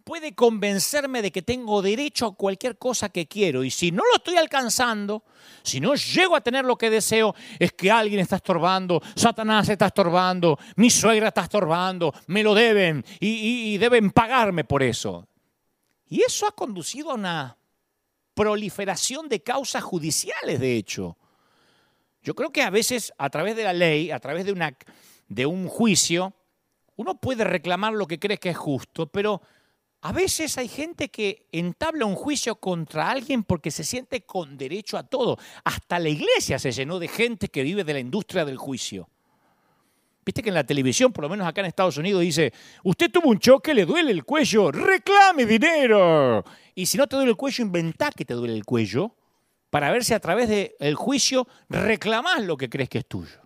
[0.05, 3.65] puede convencerme de que tengo derecho a cualquier cosa que quiero.
[3.65, 5.25] Y si no lo estoy alcanzando,
[5.63, 9.87] si no llego a tener lo que deseo, es que alguien está estorbando, Satanás está
[9.87, 15.27] estorbando, mi suegra está estorbando, me lo deben y, deben pagarme por eso.
[16.07, 17.57] Y eso ha conducido a una
[18.35, 21.17] proliferación de causas judiciales, de hecho.
[22.25, 26.33] Yo creo que a veces a través de la ley, a través de, un juicio,
[26.97, 29.43] uno puede reclamar lo que cree que es justo, pero
[30.01, 34.97] a veces hay gente que entabla un juicio contra alguien porque se siente con derecho
[34.97, 35.39] a todo.
[35.65, 39.07] Hasta la iglesia se llenó de gente que vive de la industria del juicio.
[40.25, 42.55] Viste que en la televisión, por lo menos acá en Estados Unidos, dice,
[42.85, 46.43] usted tuvo un choque, le duele el cuello, reclame dinero.
[46.75, 49.15] Y si no te duele el cuello, inventá que te duele el cuello
[49.75, 53.41] para ver si a través del juicio reclamás lo que crees que es tuyo.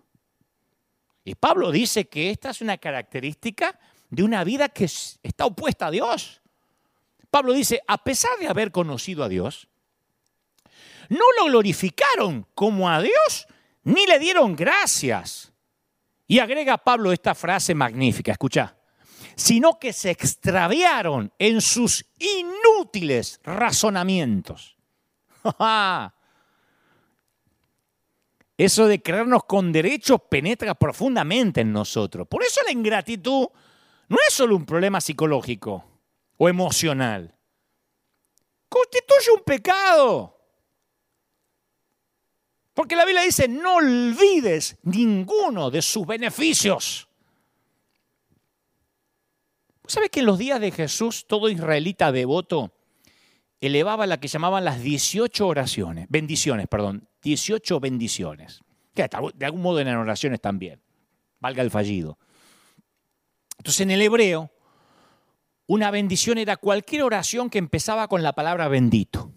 [1.23, 3.79] Y Pablo dice que esta es una característica
[4.11, 6.43] de una vida que está opuesta a Dios.
[7.31, 9.69] Pablo dice, a pesar de haber conocido a Dios,
[11.09, 13.47] no lo glorificaron como a Dios
[13.85, 15.51] ni le dieron gracias.
[16.27, 18.77] Y agrega Pablo esta frase magnífica, escucha,
[19.35, 24.77] sino que se extraviaron en sus inútiles razonamientos.
[28.59, 32.27] Eso de creernos con derechos penetra profundamente en nosotros.
[32.27, 33.47] Por eso la ingratitud
[34.09, 35.85] no es solo un problema psicológico
[36.35, 37.33] o emocional.
[38.67, 40.37] Constituye un pecado.
[42.73, 47.07] Porque la Biblia dice, no olvides ninguno de sus beneficios.
[49.87, 52.73] ¿Sabes que en los días de Jesús todo israelita devoto
[53.61, 58.61] elevaba la que llamaban las 18 oraciones, bendiciones, perdón, 18 bendiciones?
[58.93, 60.81] Que de algún modo eran oraciones también,
[61.39, 62.17] valga el fallido.
[63.57, 64.51] Entonces en el hebreo
[65.69, 69.31] una bendición era cualquier oración que empezaba con la palabra bendito.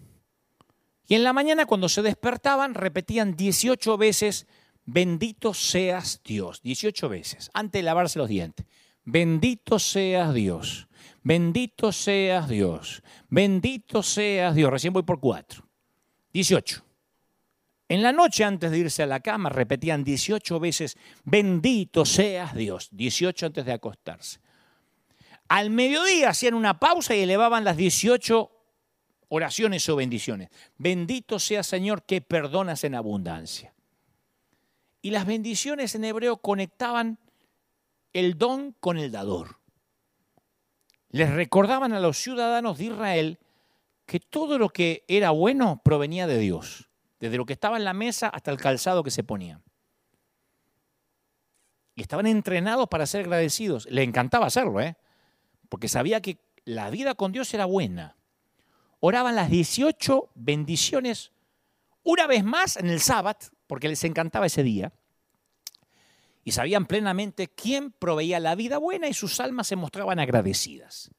[1.05, 4.47] Y en la mañana cuando se despertaban repetían 18 veces,
[4.83, 8.65] bendito seas Dios, 18 veces, antes de lavarse los dientes.
[9.05, 10.87] Bendito seas Dios,
[11.23, 14.71] bendito seas Dios, bendito seas Dios.
[14.71, 15.67] Recién voy por cuatro.
[16.31, 16.83] 18.
[17.89, 22.89] En la noche antes de irse a la cama repetían 18 veces, bendito seas Dios,
[22.91, 24.39] 18 antes de acostarse.
[25.47, 28.49] Al mediodía hacían una pausa y elevaban las 18
[29.27, 30.49] oraciones o bendiciones.
[30.77, 33.73] Bendito sea Señor que perdonas en abundancia.
[35.01, 37.19] Y las bendiciones en hebreo conectaban
[38.13, 39.59] el don con el dador.
[41.09, 43.39] Les recordaban a los ciudadanos de Israel
[44.05, 46.89] que todo lo que era bueno provenía de Dios,
[47.19, 49.61] desde lo que estaba en la mesa hasta el calzado que se ponía.
[51.95, 53.85] Y estaban entrenados para ser agradecidos.
[53.89, 54.97] Les encantaba hacerlo, ¿eh?
[55.69, 58.15] porque sabía que la vida con Dios era buena.
[58.99, 61.31] Oraban las 18 bendiciones
[62.03, 64.93] una vez más en el sábado, porque les encantaba ese día.
[66.43, 71.11] Y sabían plenamente quién proveía la vida buena y sus almas se mostraban agradecidas.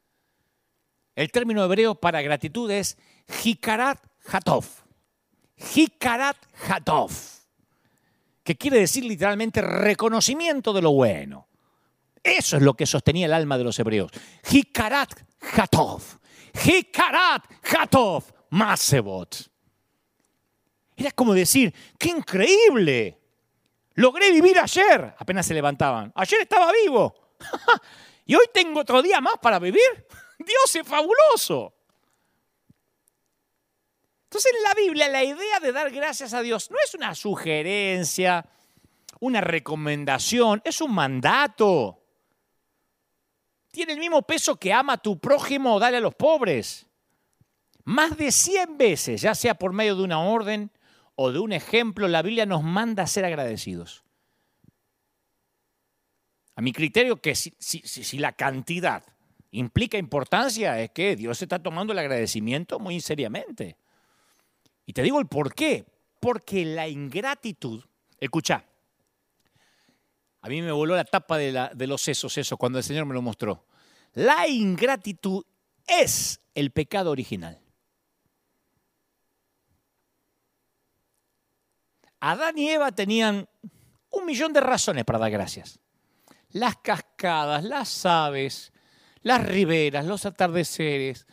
[1.14, 2.98] El término hebreo para gratitud es
[3.44, 4.64] Hikarat Hatov.
[5.74, 6.36] Hikarat
[6.68, 7.10] Hatov.
[8.42, 11.48] Que quiere decir literalmente reconocimiento de lo bueno.
[12.22, 14.10] Eso es lo que sostenía el alma de los hebreos.
[14.50, 15.12] Hikarat
[15.56, 16.02] Hatov.
[16.64, 18.24] Hikarat Hatov.
[18.50, 19.50] Masebot.
[20.96, 23.20] Era como decir, qué increíble.
[23.94, 25.14] Logré vivir ayer.
[25.18, 26.12] Apenas se levantaban.
[26.14, 27.14] Ayer estaba vivo.
[28.26, 30.06] y hoy tengo otro día más para vivir.
[30.38, 31.74] Dios es fabuloso.
[34.24, 38.44] Entonces en la Biblia la idea de dar gracias a Dios no es una sugerencia,
[39.20, 42.04] una recomendación, es un mandato
[43.74, 46.86] tiene el mismo peso que ama a tu prójimo o dale a los pobres.
[47.82, 50.70] Más de 100 veces, ya sea por medio de una orden
[51.16, 54.04] o de un ejemplo, la Biblia nos manda a ser agradecidos.
[56.56, 59.04] A mi criterio, que si, si la cantidad
[59.50, 63.76] implica importancia, es que Dios está tomando el agradecimiento muy seriamente.
[64.86, 65.84] Y te digo el por qué.
[66.20, 67.84] Porque la ingratitud,
[68.18, 68.64] escucha,
[70.44, 73.22] a mí me voló la tapa de, los sesos eso cuando el Señor me lo
[73.22, 73.66] mostró.
[74.12, 75.42] La ingratitud
[75.86, 77.63] es el pecado original.
[82.30, 83.46] Adán y Eva tenían
[84.08, 85.78] un millón de razones para dar gracias.
[86.52, 88.72] Las cascadas, las aves,
[89.20, 91.26] las riberas, los atardeceres.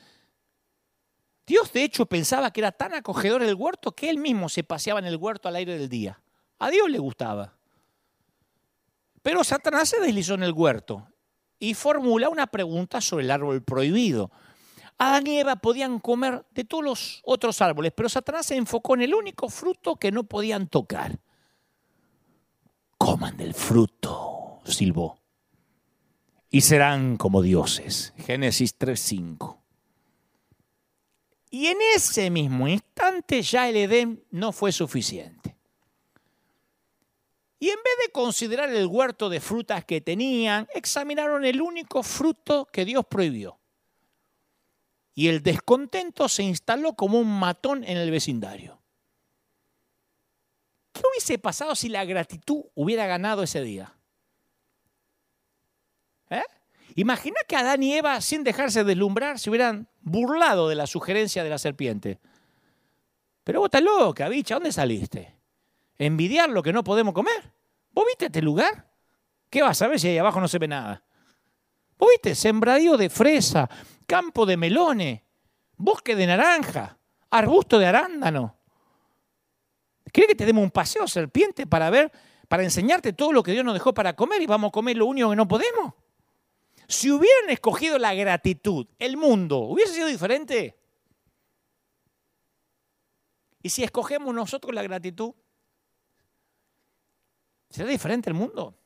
[1.47, 4.99] Dios de hecho pensaba que era tan acogedor el huerto que él mismo se paseaba
[4.99, 6.21] en el huerto al aire del día.
[6.59, 7.53] A Dios le gustaba.
[9.21, 11.07] Pero Satanás se deslizó en el huerto
[11.57, 14.29] y formula una pregunta sobre el árbol prohibido.
[15.03, 19.01] Adán y Eva podían comer de todos los otros árboles, pero Satanás se enfocó en
[19.01, 21.19] el único fruto que no podían tocar.
[22.99, 25.17] Coman del fruto, silbó,
[26.51, 28.13] y serán como dioses.
[28.15, 29.57] Génesis 3.5.
[31.49, 35.57] Y en ese mismo instante ya el Edén no fue suficiente.
[37.57, 42.67] Y en vez de considerar el huerto de frutas que tenían, examinaron el único fruto
[42.71, 43.60] que Dios prohibió.
[45.13, 48.81] Y el descontento se instaló como un matón en el vecindario.
[50.93, 53.93] ¿Qué hubiese pasado si la gratitud hubiera ganado ese día?
[56.29, 56.43] ¿Eh?
[56.95, 61.49] Imagina que Adán y Eva, sin dejarse deslumbrar, se hubieran burlado de la sugerencia de
[61.49, 62.19] la serpiente.
[63.43, 65.35] Pero vos estás loca, bicha, ¿dónde saliste?
[65.97, 67.53] ¿Envidiar lo que no podemos comer?
[67.91, 68.89] ¿Vos viste este lugar?
[69.49, 71.03] ¿Qué vas a ver si ahí abajo no se ve nada?
[71.97, 72.35] ¿Vos viste?
[72.35, 73.69] Sembradío de fresa,
[74.11, 75.21] campo de melones,
[75.77, 76.97] bosque de naranja,
[77.29, 78.57] arbusto de arándano.
[80.11, 82.11] ¿Crees que te demos un paseo, serpiente, para ver,
[82.49, 85.05] para enseñarte todo lo que Dios nos dejó para comer y vamos a comer lo
[85.05, 85.93] único que no podemos?
[86.89, 90.77] Si hubieran escogido la gratitud, el mundo, ¿hubiese sido diferente?
[93.63, 95.33] Y si escogemos nosotros la gratitud,
[97.69, 98.77] ¿será diferente el mundo?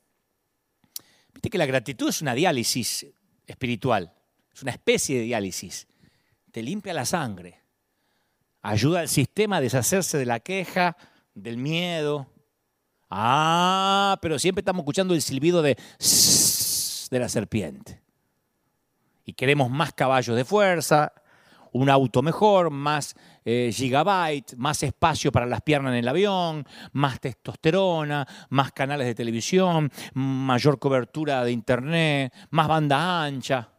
[1.34, 3.08] Viste que la gratitud es una diálisis
[3.48, 4.14] espiritual,
[4.56, 5.88] es una especie de diálisis.
[6.52, 7.62] Te limpia la sangre,
[8.62, 10.98] ayuda al sistema a deshacerse de la queja,
[11.34, 12.32] del miedo.
[13.10, 15.78] Ah, pero siempre estamos escuchando el silbido de
[17.10, 18.02] de la serpiente.
[19.26, 21.14] Y queremos más caballos de fuerza,
[21.72, 27.20] un auto mejor, más eh, gigabyte, más espacio para las piernas en el avión, más
[27.20, 33.75] testosterona, más canales de televisión, mayor cobertura de internet, más banda ancha.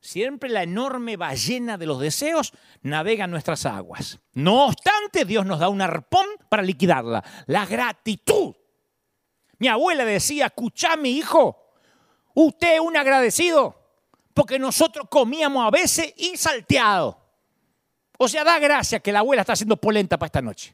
[0.00, 4.20] Siempre la enorme ballena de los deseos navega en nuestras aguas.
[4.32, 8.54] No obstante, Dios nos da un arpón para liquidarla, la gratitud.
[9.58, 11.68] Mi abuela decía, escuchá mi hijo,
[12.40, 13.74] Usted es un agradecido
[14.32, 17.20] porque nosotros comíamos a veces y salteado.
[18.16, 20.72] O sea, da gracias que la abuela está haciendo polenta para esta noche.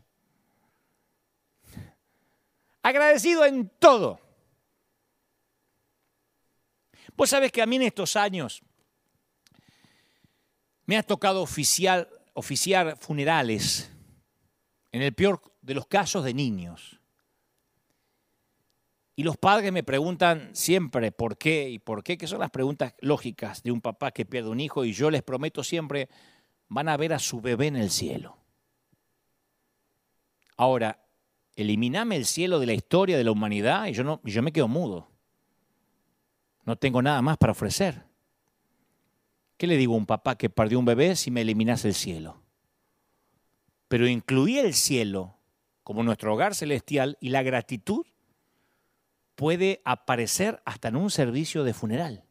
[2.82, 4.20] Agradecido en todo.
[7.16, 8.62] Vos sabés que a mí en estos años
[10.86, 12.08] me ha tocado oficiar,
[13.00, 13.90] funerales,
[14.92, 17.00] en el peor de los casos de niños.
[19.16, 22.94] Y los padres me preguntan siempre por qué y por qué, que son las preguntas
[23.00, 26.08] lógicas de un papá que pierde un hijo y yo les prometo siempre,
[26.68, 28.36] van a ver a su bebé en el cielo.
[30.56, 31.04] Ahora,
[31.54, 34.68] eliminame el cielo de la historia de la humanidad y yo, no, yo me quedo
[34.68, 35.08] mudo.
[36.64, 38.13] No tengo nada más para ofrecer.
[39.56, 42.42] ¿Qué le digo a un papá que perdió un bebé si me eliminase el cielo?
[43.88, 45.38] Pero incluí el cielo
[45.84, 48.06] como nuestro hogar celestial y la gratitud
[49.36, 52.24] puede aparecer hasta en un servicio de funeral.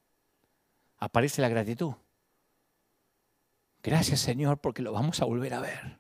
[0.98, 1.94] Aparece la gratitud.
[3.82, 6.00] Gracias Señor porque lo vamos a volver a ver.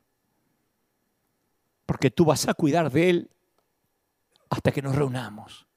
[1.85, 3.29] Porque tú vas a cuidar de Él
[4.49, 5.67] hasta que nos reunamos.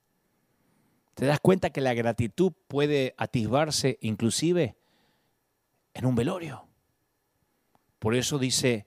[1.14, 4.76] ¿Te das cuenta que la gratitud puede atisbarse inclusive
[5.96, 6.68] en un velorio?
[7.98, 8.86] Por eso dice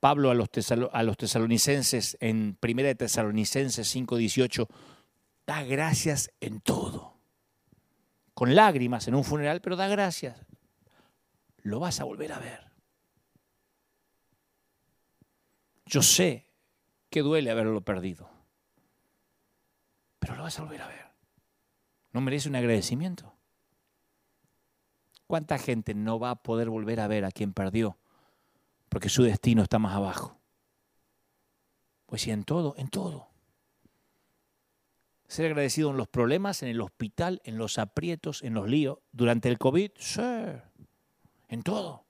[0.00, 4.66] Pablo a los, tesalonicenses en 1 Tesalonicenses 5:18,
[5.46, 7.18] da gracias en todo.
[8.32, 10.46] Con lágrimas en un funeral, pero da gracias.
[11.58, 12.70] Lo vas a volver a ver.
[15.84, 16.46] Yo sé
[17.10, 18.30] que duele haberlo perdido,
[20.18, 21.10] pero lo vas a volver a ver.
[22.12, 23.39] ¿No merece un agradecimiento?
[25.30, 27.96] ¿Cuánta gente no va a poder volver a ver a quien perdió
[28.88, 30.36] porque su destino está más abajo?
[32.06, 33.28] Pues sí, en todo, en todo.
[35.28, 38.98] Ser agradecido en los problemas, en el hospital, en los aprietos, en los líos.
[39.12, 40.20] Durante el COVID, sí,
[41.46, 42.06] en todo.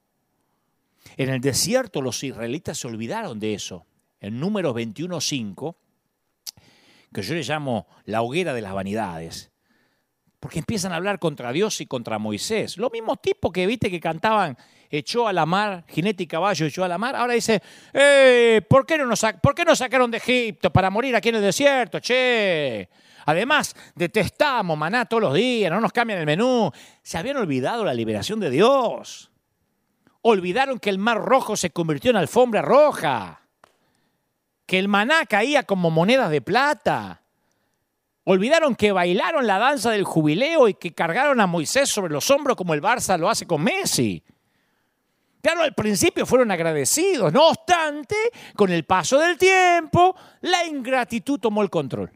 [1.18, 3.84] En el desierto los israelitas se olvidaron de eso.
[4.20, 5.76] En números 21.5,
[7.12, 9.50] que yo le llamo la hoguera de las vanidades,
[10.40, 12.78] porque empiezan a hablar contra Dios y contra Moisés.
[12.78, 14.56] Los mismos tipos que viste que cantaban
[14.90, 17.62] echó a la mar, jinete y caballo echó a la mar, ahora dice,
[17.92, 21.36] eh, ¿por, qué no nos, ¿por qué nos sacaron de Egipto para morir aquí en
[21.36, 22.00] el desierto?
[22.00, 22.88] Che,
[23.26, 26.72] Además, detestamos maná todos los días, no nos cambian el menú.
[27.02, 29.30] Se habían olvidado la liberación de Dios.
[30.22, 33.42] Olvidaron que el mar rojo se convirtió en alfombra roja.
[34.66, 37.19] Que el maná caía como monedas de plata.
[38.24, 42.56] Olvidaron que bailaron la danza del jubileo y que cargaron a Moisés sobre los hombros
[42.56, 44.22] como el Barça lo hace con Messi.
[45.42, 48.14] Claro, al principio fueron agradecidos, no obstante,
[48.54, 52.10] con el paso del tiempo, la ingratitud tomó el control.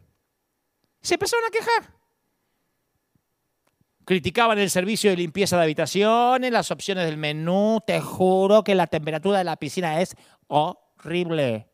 [1.01, 1.95] Se empezaron a quejar.
[4.05, 7.81] Criticaban el servicio de limpieza de habitaciones, las opciones del menú.
[7.87, 10.15] Te juro que la temperatura de la piscina es
[10.49, 11.67] horrible.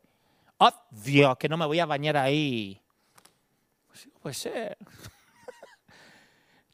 [0.91, 2.80] Dios, que no me voy a bañar ahí.
[4.21, 4.77] Puede ser.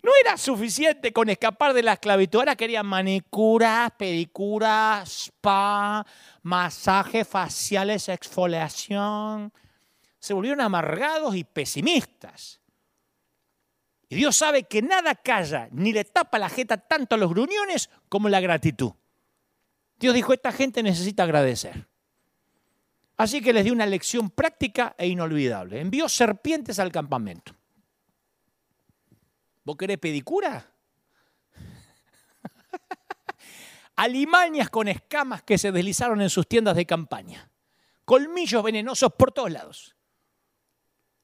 [0.04, 2.40] No era suficiente con escapar de la esclavitud.
[2.40, 6.06] Ahora querían manicuras, pedicuras, spa,
[6.44, 9.52] masajes faciales, exfoliación.
[10.18, 12.62] Se volvieron amargados y pesimistas.
[14.08, 17.90] Y Dios sabe que nada calla ni le tapa la jeta tanto a los gruñones
[18.08, 18.94] como la gratitud.
[20.00, 21.86] Dios dijo, esta gente necesita agradecer.
[23.18, 25.82] Así que les dio una lección práctica e inolvidable.
[25.82, 27.56] Envió serpientes al campamento.
[29.64, 30.72] ¿Vos querés pedicura?
[33.96, 37.50] Alimañas con escamas que se deslizaron en sus tiendas de campaña.
[38.06, 39.96] Colmillos venenosos por todos lados.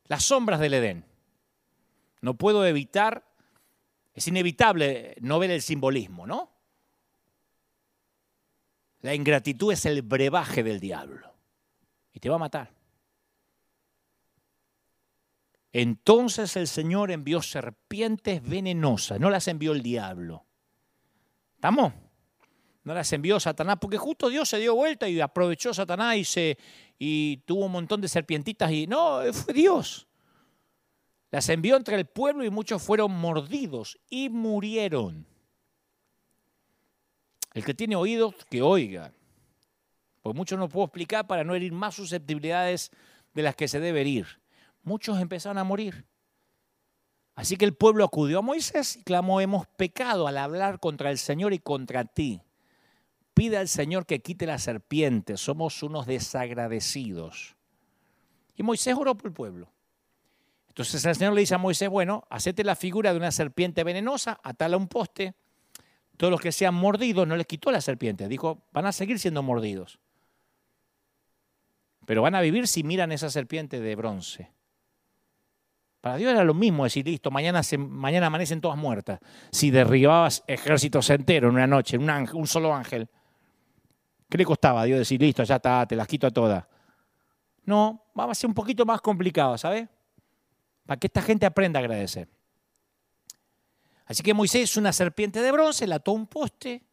[0.05, 1.05] Las sombras del Edén.
[2.21, 3.23] No puedo evitar,
[4.15, 6.51] es inevitable no ver el simbolismo, ¿no?
[9.01, 11.32] La ingratitud es el brebaje del diablo
[12.23, 12.71] te va a matar.
[15.73, 20.45] Entonces el Señor envió serpientes venenosas, no las envió el diablo.
[21.55, 21.91] ¿Estamos?
[22.85, 26.57] No las envió Satanás, porque justo Dios se dio vuelta y aprovechó Satanás y, se,
[26.97, 30.07] y tuvo un montón de serpientitas y no, fue Dios.
[31.29, 35.27] Las envió entre el pueblo y muchos fueron mordidos y murieron.
[37.53, 39.11] El que tiene oídos, que oiga.
[40.23, 42.89] Pues mucho no puedo explicar para no herir más susceptibilidades
[43.35, 44.43] de las que se debe herir
[44.83, 46.05] muchos empezaron a morir.
[47.35, 51.17] Así que el pueblo acudió a Moisés y clamó, hemos pecado al hablar contra el
[51.17, 52.41] Señor y contra ti.
[53.33, 57.55] Pide al Señor que quite la serpiente, somos unos desagradecidos.
[58.55, 59.71] Y Moisés oró por el pueblo.
[60.67, 64.39] Entonces el Señor le dice a Moisés, bueno, hacete la figura de una serpiente venenosa,
[64.43, 65.33] atala a un poste.
[66.17, 69.41] Todos los que sean mordidos, no les quitó la serpiente, dijo, van a seguir siendo
[69.41, 69.99] mordidos.
[72.05, 74.51] Pero van a vivir si miran esa serpiente de bronce.
[76.01, 79.19] Para Dios era lo mismo decir, listo, mañana, mañana amanecen todas muertas.
[79.51, 83.07] Si derribabas ejércitos enteros en una noche, un, un solo ángel,
[84.29, 86.65] ¿qué le costaba a Dios decir, listo, ya está, te las quito a todas?
[87.65, 89.87] No, va a ser un poquito más complicado, ¿sabes?
[90.85, 92.27] Para que esta gente aprenda a agradecer.
[94.05, 96.83] Así que Moisés, una serpiente de bronce, la ató un poste,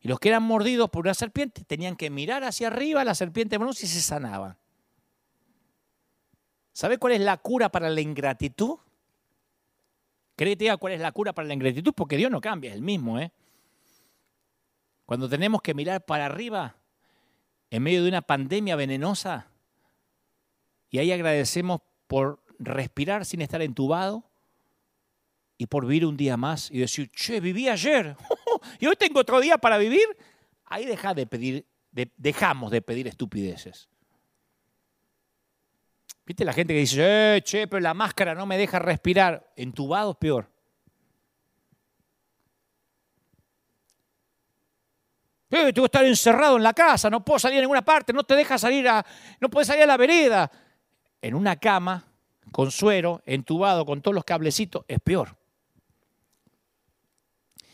[0.00, 3.14] y los que eran mordidos por una serpiente tenían que mirar hacia arriba a la
[3.14, 4.56] serpiente bronce y se sanaban.
[6.72, 8.78] ¿Sabe cuál es la cura para la ingratitud?
[10.36, 11.92] ¿Cree que cuál es la cura para la ingratitud?
[11.92, 13.18] Porque Dios no cambia, es el mismo.
[13.18, 13.32] ¿eh?
[15.04, 16.76] Cuando tenemos que mirar para arriba
[17.70, 19.48] en medio de una pandemia venenosa
[20.90, 24.22] y ahí agradecemos por respirar sin estar entubado
[25.56, 28.16] y por vivir un día más y decir, che, viví ayer
[28.78, 30.06] y hoy tengo otro día para vivir,
[30.64, 31.66] ahí deja de pedir,
[32.16, 33.88] dejamos de pedir estupideces.
[36.24, 39.50] ¿Viste la gente que dice, eh, che, pero la máscara no me deja respirar?
[39.56, 40.50] Entubado es peor.
[45.50, 48.24] Eh, tengo que estar encerrado en la casa, no puedo salir a ninguna parte, no
[48.24, 49.04] te deja salir a,
[49.40, 50.50] no puedes salir a la vereda.
[51.22, 52.04] En una cama,
[52.52, 55.34] con suero, entubado, con todos los cablecitos, es peor.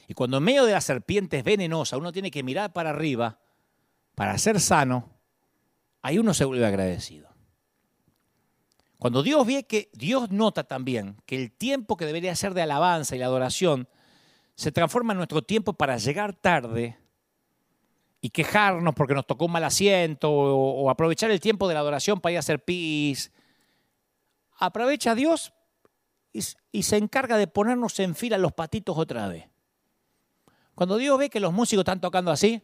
[0.08, 3.38] Y cuando en medio de la serpiente es venenosa, uno tiene que mirar para arriba
[4.14, 5.10] para ser sano,
[6.02, 7.28] ahí uno se vuelve agradecido.
[8.98, 13.16] Cuando Dios ve que Dios nota también que el tiempo que debería ser de alabanza
[13.16, 13.88] y la adoración
[14.54, 16.96] se transforma en nuestro tiempo para llegar tarde
[18.20, 22.20] y quejarnos porque nos tocó un mal asiento o, aprovechar el tiempo de la adoración
[22.20, 23.30] para ir a hacer pis.
[24.58, 25.52] Aprovecha a Dios
[26.32, 29.53] y se encarga de ponernos en fila los patitos otra vez.
[30.74, 32.62] Cuando Dios ve que los músicos están tocando así,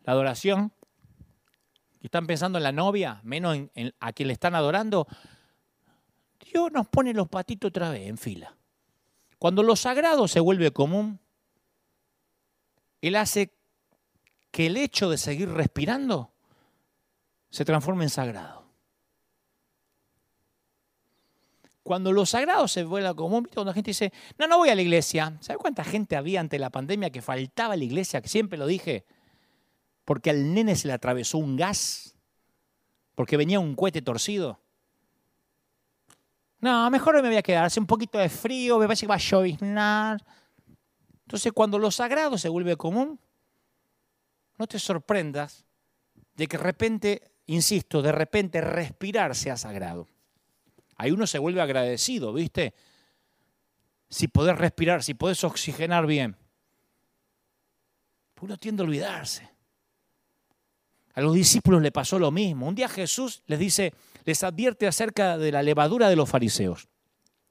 [0.00, 0.72] la adoración
[2.00, 5.06] que están pensando en la novia, menos en, a quien le están adorando,
[6.40, 8.56] Dios nos pone los patitos otra vez en fila.
[9.38, 11.20] Cuando lo sagrado se vuelve común,
[13.00, 13.54] Él hace
[14.50, 16.32] que el hecho de seguir respirando
[17.50, 18.61] se transforme en sagrado.
[21.82, 24.82] Cuando lo sagrado se vuelve común, cuando la gente dice, no, no voy a la
[24.82, 25.36] iglesia.
[25.40, 28.22] ¿Sabe cuánta gente había ante la pandemia que faltaba a la iglesia?
[28.24, 29.04] Siempre lo dije,
[30.04, 32.14] porque al nene se le atravesó un gas,
[33.14, 34.60] porque venía un cohete torcido.
[36.60, 39.16] No, mejor me voy a quedar, hace un poquito de frío, me parece que va
[39.16, 40.24] a lloviznar.
[41.26, 43.18] Entonces, cuando lo sagrado se vuelve común,
[44.58, 45.64] no te sorprendas
[46.36, 50.06] de que de repente, insisto, de repente respirar sea sagrado.
[51.02, 52.74] Ahí uno se vuelve agradecido, ¿viste?
[54.08, 56.36] Si podés respirar, si podés oxigenar bien.
[58.40, 59.50] Uno tiende a olvidarse.
[61.14, 62.68] A los discípulos le pasó lo mismo.
[62.68, 63.92] Un día Jesús les dice,
[64.24, 66.86] les advierte acerca de la levadura de los fariseos.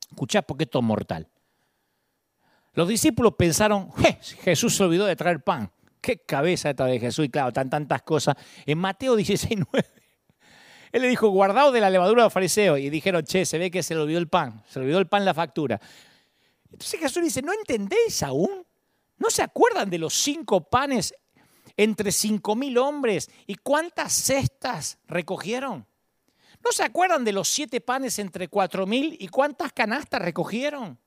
[0.10, 1.28] Escuchá porque esto es mortal.
[2.72, 3.92] Los discípulos pensaron,
[4.44, 5.70] Jesús se olvidó de traer pan.
[6.00, 7.26] Qué cabeza esta de Jesús.
[7.26, 8.38] Y claro, tan tantas cosas.
[8.66, 9.90] En Mateo 16, 9,
[10.92, 12.80] él le dijo, guardado de la levadura de los fariseos.
[12.80, 14.64] Y dijeron, che, se ve que se le olvidó el pan.
[14.68, 15.80] Se le olvidó el pan la factura.
[16.72, 18.66] Entonces Jesús dice, ¿no entendéis aún?
[19.18, 21.14] ¿No se acuerdan de los cinco panes
[21.78, 25.86] entre cinco mil hombres y cuántas cestas recogieron?
[26.64, 31.00] ¿No se acuerdan de los siete panes entre cuatro mil y cuántas canastas recogieron?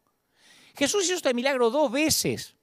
[0.77, 2.57] Jesús hizo este milagro dos veces,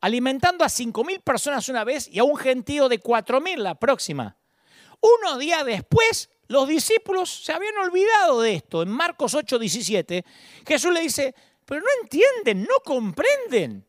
[0.00, 3.74] alimentando a cinco mil personas una vez y a un gentío de cuatro mil la
[3.74, 4.36] próxima.
[5.00, 8.82] Unos días después, los discípulos se habían olvidado de esto.
[8.82, 10.24] En Marcos 8, 17,
[10.66, 11.32] Jesús le dice,
[11.64, 13.86] pero no entienden, no comprenden.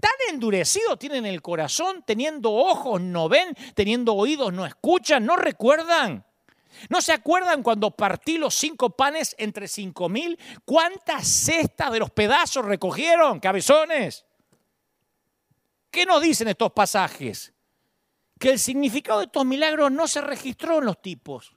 [0.00, 6.24] Tan endurecidos tienen el corazón, teniendo ojos no ven, teniendo oídos no escuchan, no recuerdan.
[6.90, 10.38] ¿No se acuerdan cuando partí los cinco panes entre cinco mil?
[10.64, 14.24] ¿Cuántas cestas de los pedazos recogieron, cabezones?
[15.90, 17.52] ¿Qué nos dicen estos pasajes?
[18.38, 21.56] Que el significado de estos milagros no se registró en los tipos.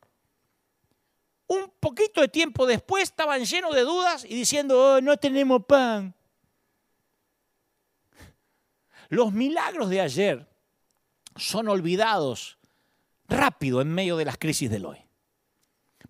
[1.48, 6.16] Un poquito de tiempo después estaban llenos de dudas y diciendo, oh, no tenemos pan.
[9.10, 10.48] Los milagros de ayer
[11.36, 12.58] son olvidados
[13.28, 15.00] rápido en medio de las crisis del hoy.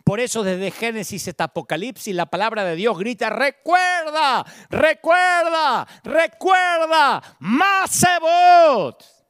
[0.03, 9.22] Por eso desde Génesis hasta Apocalipsis la palabra de Dios grita, recuerda, recuerda, recuerda, Masebot.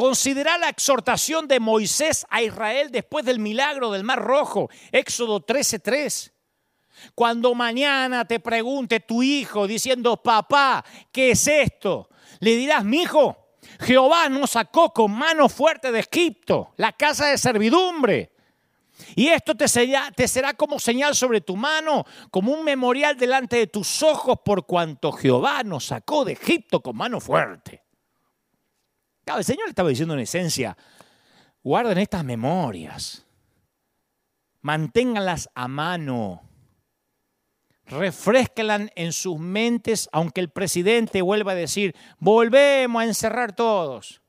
[0.00, 6.32] Considera la exhortación de Moisés a Israel después del milagro del Mar Rojo, Éxodo 13:3.
[7.14, 10.82] Cuando mañana te pregunte tu hijo diciendo, papá,
[11.12, 12.08] ¿qué es esto?
[12.38, 17.36] Le dirás, mi hijo, Jehová nos sacó con mano fuerte de Egipto, la casa de
[17.36, 18.32] servidumbre.
[19.16, 23.58] Y esto te será, te será, como señal sobre tu mano, como un memorial delante
[23.58, 27.82] de tus ojos, por cuanto Jehová nos sacó de Egipto con mano fuerte.
[29.26, 30.76] El Señor estaba diciendo en esencia,
[31.62, 33.24] guarden estas memorias,
[34.60, 36.50] manténganlas a mano
[37.90, 44.22] refresquelan en sus mentes, aunque el presidente vuelva a decir, volvemos a encerrar todos.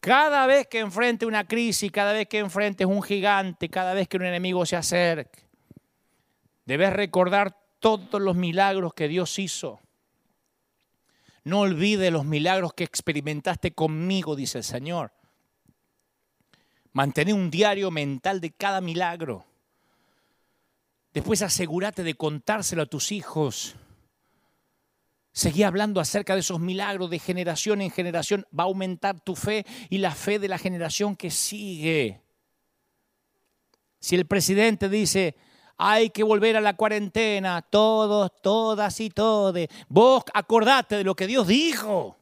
[0.00, 4.16] Cada vez que enfrente una crisis, cada vez que enfrentes un gigante, cada vez que
[4.16, 5.48] un enemigo se acerque,
[6.64, 9.80] debes recordar todos los milagros que Dios hizo.
[11.46, 15.12] No olvides los milagros que experimentaste conmigo, dice el Señor.
[16.90, 19.46] Mantén un diario mental de cada milagro.
[21.14, 23.76] Después asegúrate de contárselo a tus hijos.
[25.30, 28.44] Seguí hablando acerca de esos milagros de generación en generación.
[28.50, 32.22] Va a aumentar tu fe y la fe de la generación que sigue.
[34.00, 35.36] Si el presidente dice,
[35.76, 41.26] hay que volver a la cuarentena, todos, todas y todos, vos acordate de lo que
[41.26, 42.16] Dios dijo.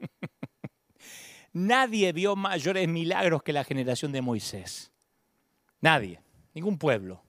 [1.52, 4.90] Nadie vio mayores milagros que la generación de Moisés.
[5.80, 6.20] Nadie,
[6.52, 7.22] ningún pueblo.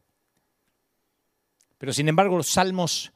[1.78, 3.12] Pero sin embargo, los Salmos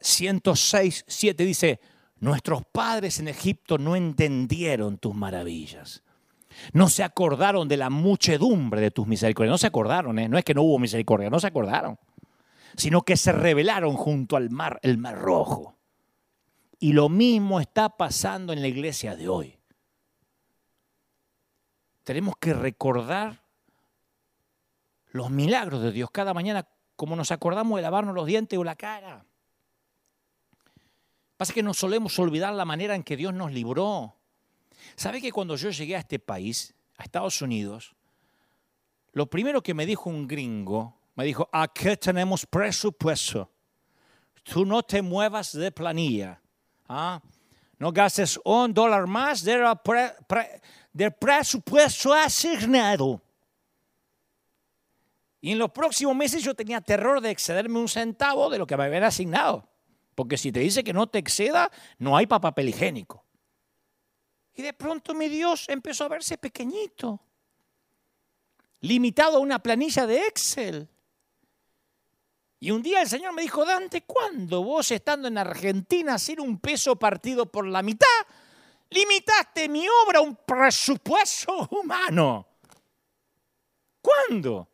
[0.00, 1.80] 106, eh, 7 dice,
[2.20, 6.03] nuestros padres en Egipto no entendieron tus maravillas.
[6.72, 9.52] No se acordaron de la muchedumbre de tus misericordias.
[9.52, 10.28] No se acordaron, ¿eh?
[10.28, 11.98] no es que no hubo misericordia, no se acordaron.
[12.76, 15.76] Sino que se rebelaron junto al mar, el mar rojo.
[16.78, 19.58] Y lo mismo está pasando en la iglesia de hoy
[22.04, 23.42] tenemos que recordar
[25.08, 28.76] los milagros de Dios cada mañana, como nos acordamos de lavarnos los dientes o la
[28.76, 29.24] cara.
[31.36, 34.16] Pasa que nos solemos olvidar la manera en que Dios nos libró.
[34.96, 37.94] ¿Sabe que cuando yo llegué a este país, a Estados Unidos,
[39.12, 43.50] lo primero que me dijo un gringo, me dijo, aquí tenemos presupuesto.
[44.42, 46.40] Tú no te muevas de planilla.
[46.88, 47.20] ¿ah?
[47.78, 49.62] No gastes un dólar más de
[50.92, 53.20] del presupuesto asignado.
[55.40, 58.76] Y en los próximos meses yo tenía terror de excederme un centavo de lo que
[58.76, 59.68] me habían asignado.
[60.14, 63.23] Porque si te dice que no te exceda, no hay papel higiénico.
[64.54, 67.20] Y de pronto mi Dios empezó a verse pequeñito,
[68.80, 70.88] limitado a una planilla de Excel.
[72.60, 76.58] Y un día el Señor me dijo, Dante, ¿cuándo vos estando en Argentina sin un
[76.60, 78.06] peso partido por la mitad,
[78.90, 82.46] limitaste mi obra a un presupuesto humano?
[84.00, 84.68] ¿Cuándo?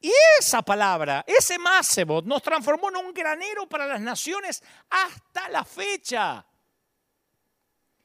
[0.00, 5.64] Y esa palabra, ese Masebot, nos transformó en un granero para las naciones hasta la
[5.64, 6.46] fecha.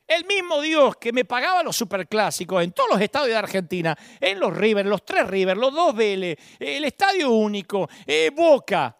[0.09, 4.39] El mismo Dios que me pagaba los superclásicos en todos los estadios de Argentina, en
[4.39, 8.97] los River, los tres River, los dos Vélez, el Estadio Único, eh, Boca,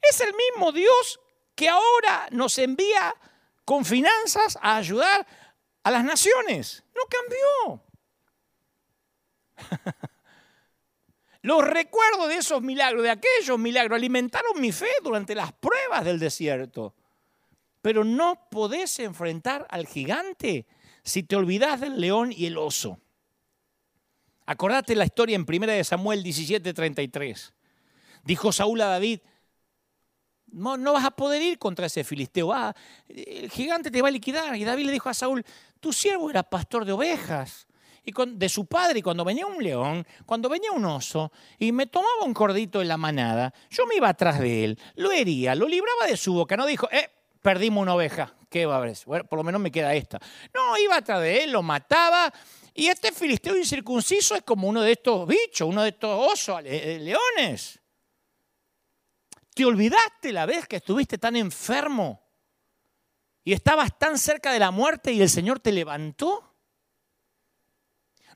[0.00, 1.20] es el mismo Dios
[1.54, 3.14] que ahora nos envía
[3.66, 5.26] con finanzas a ayudar
[5.82, 6.82] a las naciones.
[6.96, 7.84] No cambió.
[11.42, 16.18] Los recuerdos de esos milagros, de aquellos milagros, alimentaron mi fe durante las pruebas del
[16.18, 16.94] desierto.
[17.82, 20.66] Pero no podés enfrentar al gigante
[21.02, 22.98] si te olvidas del león y el oso.
[24.46, 27.52] Acordate la historia en 1 Samuel 17:33.
[28.24, 29.20] Dijo Saúl a David,
[30.46, 32.52] no, no, vas a poder ir contra ese filisteo,
[33.08, 34.54] el gigante te va a liquidar.
[34.56, 35.44] Y David le dijo a Saúl,
[35.80, 37.66] tu siervo era pastor de ovejas
[38.04, 41.86] y de su padre, y cuando venía un león, cuando venía un oso, y me
[41.86, 45.68] tomaba un cordito en la manada, yo me iba atrás de él, lo hería, lo
[45.68, 47.10] libraba de su boca, no dijo, eh,
[47.42, 48.96] perdimos una oveja, ¿qué va a haber?
[49.04, 50.18] Bueno, por lo menos me queda esta.
[50.54, 52.32] No, iba atrás de él, lo mataba,
[52.74, 56.98] y este filisteo incircunciso es como uno de estos bichos, uno de estos osos, eh,
[57.00, 57.78] leones.
[59.54, 62.22] ¿Te olvidaste la vez que estuviste tan enfermo
[63.44, 66.48] y estabas tan cerca de la muerte y el Señor te levantó?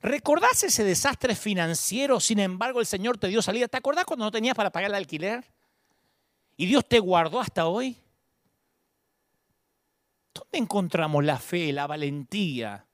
[0.02, 2.20] ¿Recordás ese desastre financiero?
[2.20, 3.66] Sin embargo, el Señor te dio salida.
[3.66, 5.50] ¿Te acordás cuando no tenías para pagar el alquiler?
[6.58, 7.96] ¿Y Dios te guardó hasta hoy?
[10.36, 12.86] ¿Dónde encontramos la fe, la valentía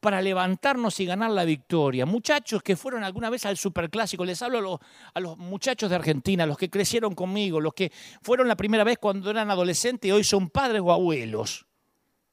[0.00, 2.06] para levantarnos y ganar la victoria?
[2.06, 4.80] Muchachos que fueron alguna vez al superclásico, les hablo
[5.12, 7.92] a los, muchachos de Argentina, los que crecieron conmigo, los que
[8.22, 11.66] fueron la primera vez cuando eran adolescentes y hoy son padres o abuelos.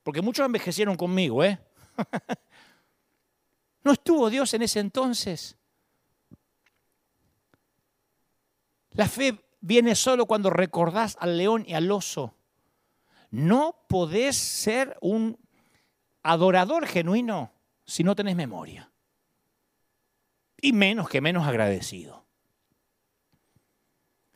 [0.02, 1.60] Porque muchos envejecieron conmigo, ¿eh?
[3.84, 5.58] ¿No estuvo Dios en ese entonces?
[8.92, 12.34] La fe viene solo cuando recordás al león y al oso.
[13.36, 15.38] No podés ser un
[16.24, 17.52] adorador genuino
[17.86, 18.90] si no tenés memoria.
[20.62, 22.26] Y menos que menos agradecido.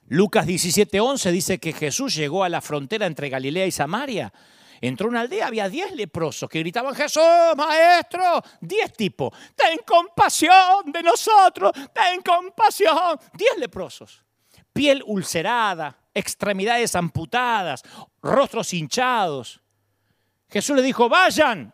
[0.05, 4.33] Lucas 17:11 dice que Jesús llegó a la frontera entre Galilea y Samaria
[4.81, 7.23] Entró una aldea, había diez leprosos que gritaban, Jesús,
[7.57, 13.19] maestro, diez tipos, ten compasión de nosotros, ten compasión.
[13.33, 14.23] Diez leprosos,
[14.79, 17.83] piel ulcerada, extremidades amputadas,
[18.21, 19.61] rostros hinchados.
[20.49, 21.73] Jesús le dijo, vayan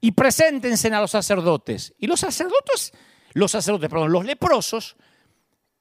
[0.00, 1.92] y preséntense a los sacerdotes.
[1.98, 2.92] Y los sacerdotes,
[3.32, 4.94] los sacerdotes, perdón, los leprosos,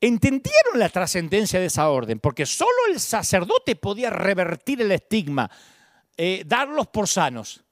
[0.02, 5.52] entendieron la trascendencia de esa orden, porque solo el sacerdote podía revertir el estigma
[6.18, 7.64] eh, darlos por sanos.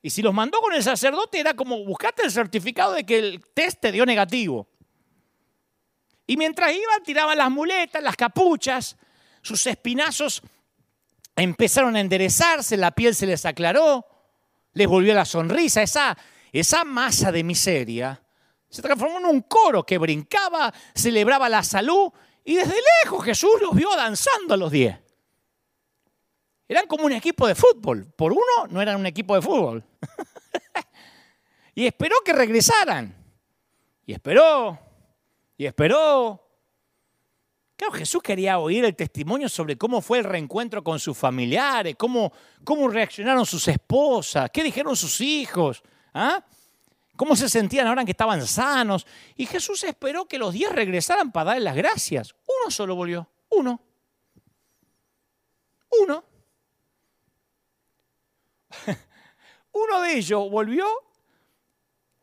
[0.00, 3.44] Y si los mandó con el sacerdote era como buscate el certificado de que el
[3.54, 4.68] test te dio negativo.
[6.26, 8.96] Y mientras iban, tiraban las muletas, las capuchas,
[9.42, 10.42] sus espinazos
[11.36, 14.06] empezaron a enderezarse, la piel se les aclaró,
[14.72, 16.16] les volvió la sonrisa, esa,
[16.52, 18.20] esa masa de miseria
[18.74, 22.10] se transformó en un coro que brincaba, celebraba la salud
[22.42, 24.98] y desde lejos Jesús los vio danzando a los diez.
[26.66, 28.12] Eran como un equipo de fútbol.
[28.16, 29.84] Por uno no eran un equipo de fútbol.
[31.76, 33.14] y esperó que regresaran.
[34.06, 34.76] Y esperó.
[35.56, 36.40] Y esperó.
[37.76, 42.32] Claro, Jesús quería oír el testimonio sobre cómo fue el reencuentro con sus familiares, cómo,
[42.62, 45.82] cómo reaccionaron sus esposas, qué dijeron sus hijos,
[46.14, 46.44] ¿ah?
[47.16, 49.06] cómo se sentían ahora que estaban sanos.
[49.34, 52.34] Y Jesús esperó que los diez regresaran para darle las gracias.
[52.46, 53.80] Uno solo volvió, uno.
[56.02, 56.24] Uno.
[59.72, 60.86] Uno de ellos volvió,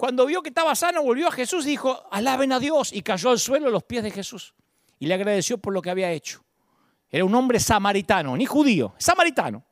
[0.01, 3.29] cuando vio que estaba sano, volvió a Jesús y dijo, alaben a Dios, y cayó
[3.29, 4.55] al suelo a los pies de Jesús.
[4.97, 6.43] Y le agradeció por lo que había hecho.
[7.07, 9.63] Era un hombre samaritano, ni judío, samaritano.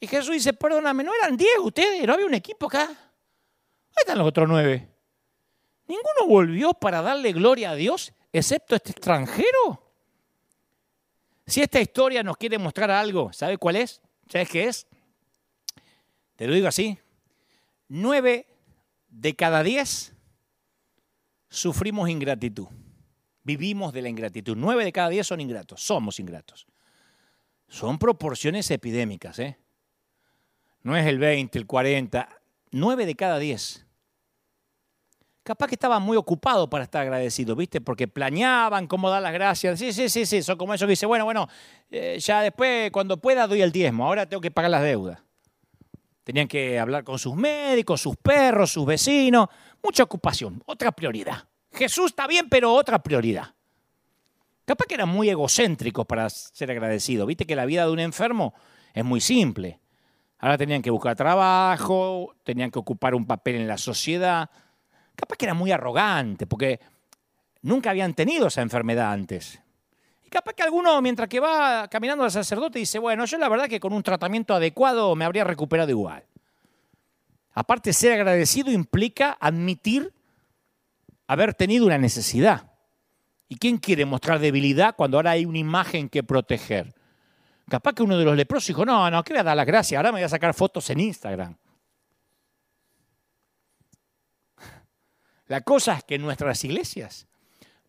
[0.00, 2.04] Y Jesús dice, perdóname, ¿no eran diez ustedes?
[2.04, 2.88] ¿No había un equipo acá?
[2.88, 4.90] Ahí están los otros nueve.
[5.86, 9.92] ¿Ninguno volvió para darle gloria a Dios, excepto este extranjero?
[11.46, 14.02] Si esta historia nos quiere mostrar algo, ¿sabe cuál es?
[14.28, 14.88] ¿Sabes qué es?
[16.34, 16.98] Te lo digo así,
[17.86, 18.48] nueve
[19.14, 20.12] de cada diez
[21.48, 22.66] sufrimos ingratitud.
[23.42, 24.56] Vivimos de la ingratitud.
[24.56, 26.66] Nueve de cada diez son ingratos, somos ingratos.
[27.68, 29.58] Son proporciones epidémicas, ¿eh?
[30.82, 32.28] No es el 20, el 40,
[32.72, 33.86] nueve de cada diez.
[35.42, 37.80] capaz que estaban muy ocupados para estar agradecidos, ¿viste?
[37.80, 39.78] Porque planeaban cómo dar las gracias.
[39.78, 41.48] Sí, sí, sí, sí, son como eso que dice, bueno, bueno,
[41.90, 45.23] eh, ya después, cuando pueda, doy el diezmo, ahora tengo que pagar las deudas.
[46.24, 49.48] Tenían que hablar con sus médicos, sus perros, sus vecinos,
[49.82, 51.44] mucha ocupación, otra prioridad.
[51.70, 53.54] Jesús está bien, pero otra prioridad.
[54.64, 57.26] Capaz que eran muy egocéntricos para ser agradecidos.
[57.26, 58.54] Viste que la vida de un enfermo
[58.94, 59.78] es muy simple.
[60.38, 64.48] Ahora tenían que buscar trabajo, tenían que ocupar un papel en la sociedad.
[65.14, 66.80] Capaz que era muy arrogante, porque
[67.60, 69.60] nunca habían tenido esa enfermedad antes.
[70.34, 73.78] Capaz que alguno, mientras que va caminando al sacerdote, dice, bueno, yo la verdad que
[73.78, 76.24] con un tratamiento adecuado me habría recuperado igual.
[77.52, 80.12] Aparte, ser agradecido implica admitir
[81.28, 82.72] haber tenido una necesidad.
[83.48, 86.92] ¿Y quién quiere mostrar debilidad cuando ahora hay una imagen que proteger?
[87.68, 89.96] Capaz que uno de los leprosos dijo, no, no, ¿qué voy a dar las gracias?
[89.96, 91.56] Ahora me voy a sacar fotos en Instagram.
[95.46, 97.28] La cosa es que en nuestras iglesias,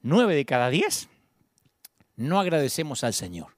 [0.04, 1.10] nueve de cada diez,
[2.16, 3.55] no agradecemos al Señor.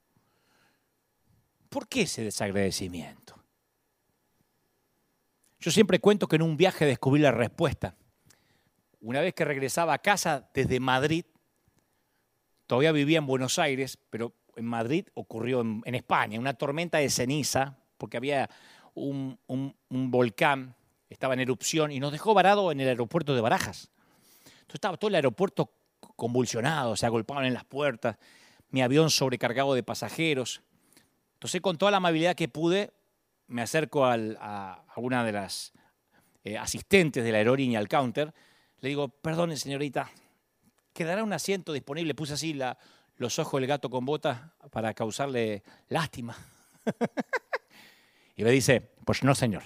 [1.68, 3.36] ¿Por qué ese desagradecimiento?
[5.60, 7.94] Yo siempre cuento que en un viaje descubrí la respuesta.
[9.00, 11.24] Una vez que regresaba a casa desde Madrid,
[12.66, 17.76] todavía vivía en Buenos Aires, pero en Madrid ocurrió en, España, una tormenta de ceniza,
[17.96, 18.48] porque había
[18.94, 19.38] un,
[19.88, 20.74] volcán,
[21.10, 23.90] estaba en erupción y nos dejó varado en el aeropuerto de Barajas.
[24.44, 25.72] Entonces estaba todo el aeropuerto
[26.16, 28.16] convulsionado, se agolpaban en las puertas,
[28.70, 30.62] mi avión sobrecargado de pasajeros.
[31.34, 32.92] Entonces, con toda la amabilidad que pude,
[33.46, 35.72] me acerco a, una de las
[36.44, 38.32] eh, asistentes de la aerolínea al counter,
[38.80, 40.10] le digo, perdone señorita,
[40.92, 42.14] ¿quedará un asiento disponible?
[42.14, 42.58] Puse así
[43.16, 44.40] los ojos del gato con botas
[44.70, 46.36] para causarle lástima.
[48.36, 49.62] y me dice, pues no señor,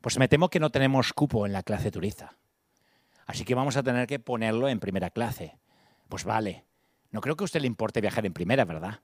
[0.00, 2.36] pues me temo que no tenemos cupo en la clase turista.
[3.26, 5.58] Así que vamos a tener que ponerlo en primera clase.
[6.08, 6.64] Pues vale,
[7.10, 9.00] no creo que a usted le importe viajar en primera, ¿verdad?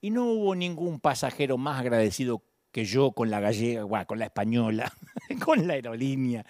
[0.00, 4.92] Y no hubo ningún pasajero más agradecido que yo con la gallega, con la española,
[5.44, 6.44] con la aerolínea.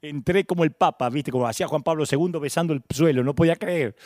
[0.00, 1.30] Entré como el Papa, ¿viste?
[1.30, 3.96] Como hacía Juan Pablo II besando el suelo, no podía creer.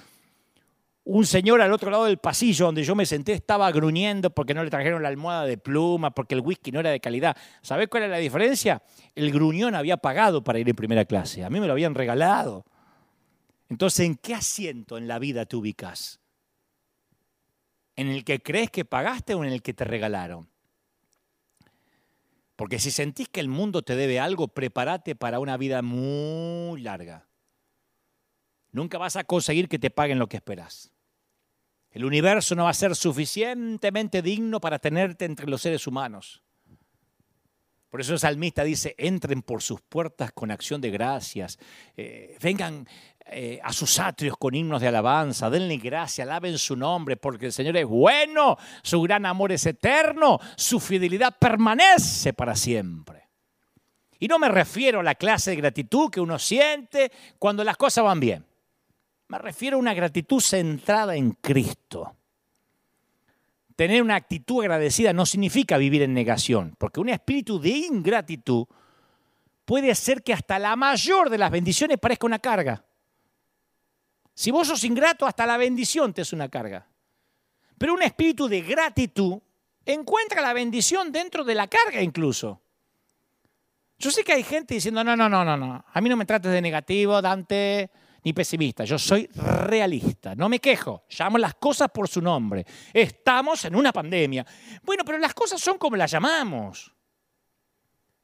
[1.05, 4.65] Un señor al otro lado del pasillo donde yo me senté estaba gruñendo porque no
[4.65, 7.37] le trajeron la almohada de pluma, porque el whisky no era de calidad.
[7.63, 8.83] ¿Sabés cuál era la diferencia?
[9.15, 11.45] El gruñón había pagado para ir en primera clase.
[11.45, 12.65] A mí me lo habían regalado.
[13.69, 16.21] Entonces, ¿en qué asiento en la vida te ubicas?
[17.97, 20.49] ¿En el que crees que pagaste o en el que te regalaron?
[22.55, 27.27] Porque si sentís que el mundo te debe algo, prepárate para una vida muy larga.
[28.73, 30.93] Nunca vas a conseguir que te paguen lo que esperas.
[31.91, 36.43] El universo no va a ser suficientemente digno para tenerte entre los seres humanos.
[37.89, 41.59] Por eso el salmista dice, entren por sus puertas con acción de gracias,
[41.97, 42.87] eh, vengan
[43.29, 47.53] eh, a sus atrios con himnos de alabanza, denle gracia, alaben su nombre, porque el
[47.53, 53.27] Señor es bueno, su gran amor es eterno, su fidelidad permanece para siempre.
[54.21, 58.05] Y no me refiero a la clase de gratitud que uno siente cuando las cosas
[58.05, 58.47] van bien.
[59.29, 62.15] Me refiero a una gratitud centrada en Cristo.
[63.75, 68.67] Tener una actitud agradecida no significa vivir en negación, porque un espíritu de ingratitud
[69.65, 72.86] puede hacer que hasta la mayor de las bendiciones parezca una carga.
[74.37, 76.87] Si vos sos ingrato, hasta la bendición te es una carga.
[77.79, 79.39] Pero un espíritu de gratitud
[79.87, 82.61] encuentra la bendición dentro de la carga incluso.
[83.99, 86.27] Yo sé que hay gente diciendo, no, no, no, no, no, a mí no me
[86.27, 87.91] trates de negativo, Dante,
[88.25, 92.67] ni pesimista, yo soy realista, no me quejo, llamo las cosas por su nombre.
[92.93, 94.45] Estamos en una pandemia.
[94.83, 96.93] Bueno, pero las cosas son como las llamamos.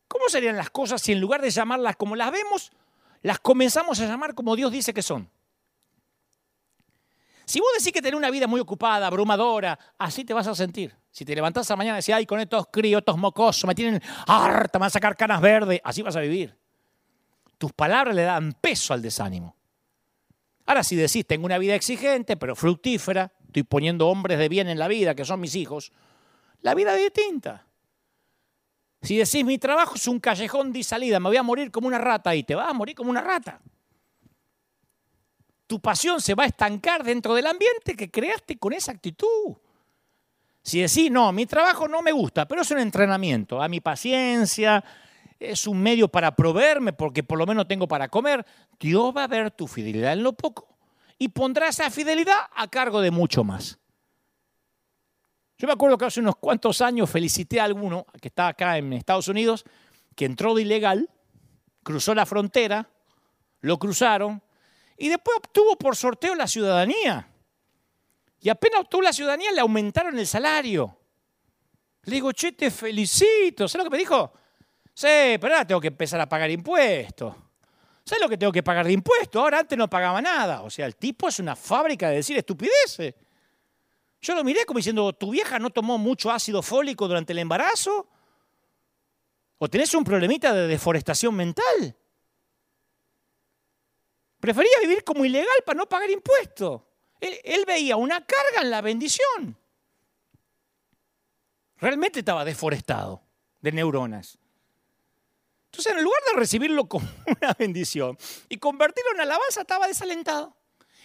[0.07, 2.71] ¿Cómo serían las cosas si en lugar de llamarlas como las vemos,
[3.23, 5.31] las comenzamos a llamar como Dios dice que son?
[7.53, 10.97] Si vos decís que tenés una vida muy ocupada, abrumadora, así te vas a sentir.
[11.11, 14.01] Si te levantás la mañana y decís, ay, con estos críos, estos mocosos, me tienen
[14.27, 16.57] harta, me van a sacar canas verdes, así vas a vivir.
[17.59, 19.55] Tus palabras le dan peso al desánimo.
[20.65, 24.79] Ahora, si decís, tengo una vida exigente, pero fructífera, estoy poniendo hombres de bien en
[24.79, 25.93] la vida, que son mis hijos,
[26.63, 27.67] la vida es distinta.
[29.03, 31.99] Si decís, mi trabajo es un callejón de salida, me voy a morir como una
[31.99, 33.61] rata y te vas a morir como una rata.
[35.73, 39.57] Tu pasión se va a estancar dentro del ambiente que creaste con esa actitud.
[40.63, 44.85] Si decís, no, mi trabajo no me gusta, pero es un entrenamiento a mi paciencia,
[45.41, 48.45] es un medio para proveerme porque por lo menos tengo para comer.
[48.79, 50.77] Dios va a ver tu fidelidad en lo poco
[51.17, 53.79] y pondrá esa fidelidad a cargo de mucho más.
[55.57, 58.93] Yo me acuerdo que hace unos cuantos años felicité a alguno que estaba acá en
[58.93, 59.65] Estados Unidos,
[60.17, 61.09] que entró de ilegal,
[61.83, 62.91] cruzó la frontera,
[63.63, 64.43] lo cruzaron
[65.03, 67.29] y después obtuvo por sorteo la ciudadanía.
[68.39, 70.97] Y apenas obtuvo la ciudadanía le aumentaron el salario.
[72.05, 73.67] Le digo, che, te felicito.
[73.67, 74.33] ¿Sabes lo que me dijo?
[74.95, 75.09] Sí,
[75.41, 77.35] pero ahora tengo que empezar a pagar impuestos.
[78.05, 79.43] ¿Sabes lo que tengo que pagar de impuestos?
[79.43, 80.63] Ahora antes no pagaba nada.
[80.63, 83.13] O sea, el tipo es una fábrica de decir estupideces.
[84.21, 88.07] Yo lo miré como diciendo, ¿tu vieja no tomó mucho ácido fólico durante el embarazo?
[89.59, 91.97] ¿O tenés un problemita de deforestación mental?
[94.43, 96.83] Prefería vivir como ilegal para no pagar impuestos.
[97.21, 99.57] Él, veía una carga en la bendición.
[101.77, 103.23] Realmente estaba deforestado
[103.61, 104.41] de neuronas.
[105.67, 107.09] Entonces, en lugar de recibirlo como
[107.41, 110.57] una bendición y convertirlo en alabanza, estaba desalentado.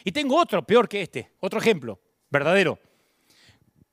[0.04, 2.00] Y tengo otro, peor que este, otro ejemplo,
[2.32, 2.80] verdadero.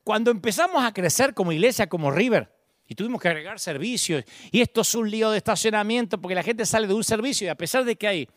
[0.04, 2.50] Cuando empezamos a crecer como iglesia, como River,
[2.88, 6.64] y tuvimos que agregar servicios, y esto es un lío de estacionamiento porque la gente
[6.64, 8.28] sale de un servicio y a pesar de que hay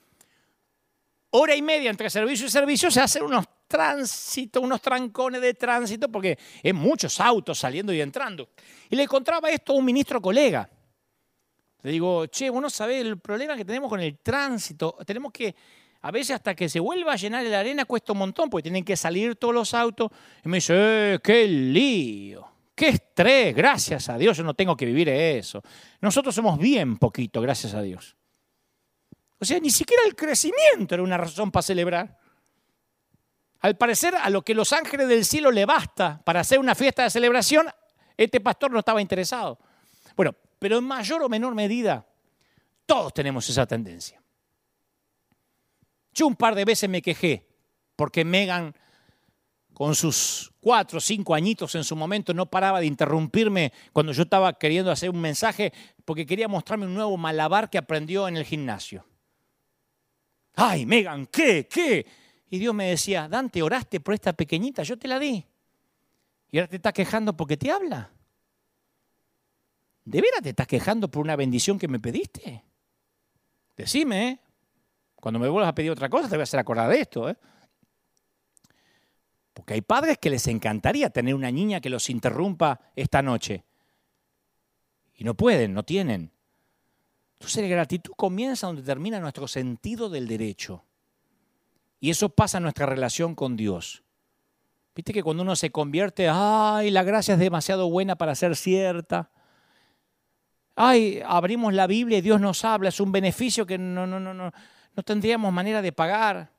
[1.32, 6.10] hora y media entre servicio y servicio, se hacen unos tránsitos, unos trancones de tránsito,
[6.10, 8.50] porque hay muchos autos saliendo y entrando.
[8.90, 10.70] Y le encontraba esto a un ministro colega.
[11.84, 14.98] Le digo, che, vos no sabés el problema que tenemos con el tránsito.
[15.06, 15.56] Tenemos que,
[16.02, 18.84] a veces hasta que se vuelva a llenar la arena cuesta un montón, porque tienen
[18.84, 20.10] que salir todos los autos.
[20.44, 20.74] Y me dice,
[21.14, 25.62] eh, qué lío, qué estrés, gracias a Dios, yo no tengo que vivir eso.
[26.02, 28.17] Nosotros somos bien poquito, gracias a Dios.
[29.40, 32.18] O sea, ni siquiera el crecimiento era una razón para celebrar.
[33.60, 37.04] Al parecer, a lo que los ángeles del cielo le basta para hacer una fiesta
[37.04, 37.68] de celebración,
[38.16, 39.60] este pastor no estaba interesado.
[40.16, 42.06] Bueno, pero en mayor o menor medida,
[42.86, 44.22] todos tenemos esa tendencia.
[46.14, 47.48] Yo un par de veces me quejé
[47.96, 48.76] porque Megan,
[49.74, 54.24] con sus cuatro o cinco añitos en su momento, no paraba de interrumpirme cuando yo
[54.24, 55.74] estaba queriendo hacer un mensaje
[56.06, 59.06] porque quería mostrarme un nuevo malabar que aprendió en el gimnasio
[60.58, 61.68] ay, Megan, ¿qué?
[61.68, 62.06] ¿Qué?
[62.50, 65.46] Y Dios me decía, Dante, oraste por esta pequeñita, yo te la di.
[66.50, 68.12] Y ahora te estás quejando porque te habla.
[70.04, 72.64] ¿De veras te estás quejando por una bendición que me pediste?
[73.76, 74.40] Decime, ¿eh?
[75.16, 77.38] Cuando me vuelvas a pedir otra cosa, te voy a hacer acordar de esto, ¿eh?
[79.54, 83.66] Porque hay padres que les encantaría tener una niña que los interrumpa esta noche.
[85.16, 86.32] Y no pueden, no tienen.
[87.40, 90.84] Entonces la gratitud comienza donde termina nuestro sentido del derecho.
[92.00, 94.04] Y eso pasa en nuestra relación con Dios.
[94.96, 99.30] Viste que cuando uno se convierte, ay, la gracia es demasiado buena para ser cierta.
[100.76, 104.34] Ay, abrimos la Biblia y Dios nos habla, es un beneficio que no, no, no,
[104.34, 104.52] no,
[104.96, 106.52] no tendríamos manera de pagar.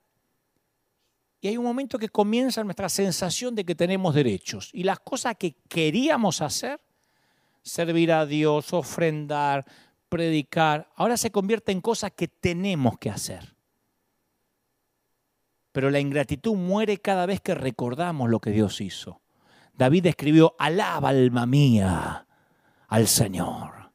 [1.41, 4.71] Y hay un momento que comienza nuestra sensación de que tenemos derechos.
[4.73, 6.81] Y las cosas que queríamos hacer,
[7.63, 9.65] servir a Dios, ofrendar,
[10.09, 13.55] predicar, ahora se convierte en cosas que tenemos que hacer.
[15.73, 19.21] Pero la ingratitud muere cada vez que recordamos lo que Dios hizo.
[19.75, 22.27] David escribió, alaba alma mía
[22.89, 23.93] al Señor.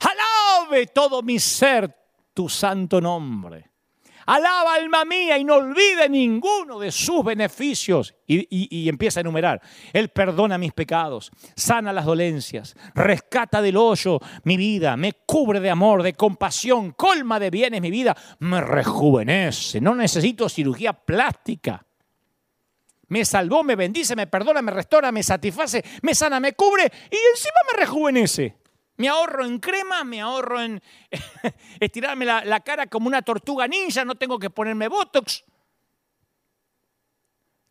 [0.00, 1.94] Alabe todo mi ser
[2.32, 3.70] tu santo nombre.
[4.26, 8.14] Alaba alma mía y no olvide ninguno de sus beneficios.
[8.26, 9.62] Y, empieza a enumerar.
[9.92, 15.70] Él perdona mis pecados, sana las dolencias, rescata del hoyo mi vida, me cubre de
[15.70, 19.80] amor, de compasión, colma de bienes mi vida, me rejuvenece.
[19.80, 21.86] No necesito cirugía plástica.
[23.08, 27.16] Me salvó, me bendice, me perdona, me restaura, me satisface, me sana, me cubre y
[27.30, 28.56] encima me rejuvenece.
[28.98, 30.82] Me ahorro en crema, me ahorro en
[31.80, 35.44] estirarme la, cara como una tortuga ninja, no tengo que ponerme botox.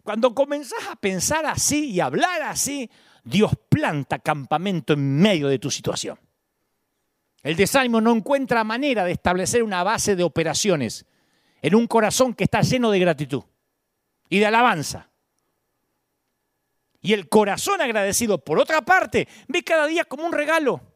[0.04, 2.90] Cuando comenzás a pensar así y hablar así,
[3.24, 6.20] Dios planta campamento en medio de tu situación.
[7.42, 11.06] El desánimo no encuentra manera de establecer una base de operaciones
[11.62, 13.44] en un corazón que está lleno de gratitud
[14.30, 15.10] y de alabanza.
[17.02, 20.95] Y el corazón agradecido, por otra parte, ve cada día como un regalo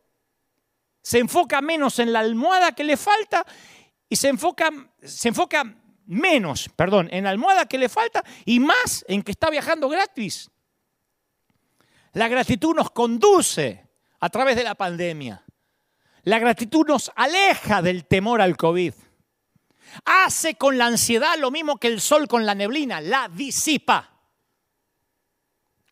[1.01, 3.45] se enfoca menos en la almohada que le falta
[4.07, 4.69] y se enfoca,
[5.03, 9.49] se enfoca menos, perdón, en la almohada que le falta y más en que está
[9.49, 10.49] viajando gratis.
[12.13, 13.87] La gratitud nos conduce
[14.19, 15.45] a través de la pandemia.
[16.23, 18.93] La gratitud nos aleja del temor al COVID.
[20.05, 24.19] Hace con la ansiedad lo mismo que el sol con la neblina, la disipa.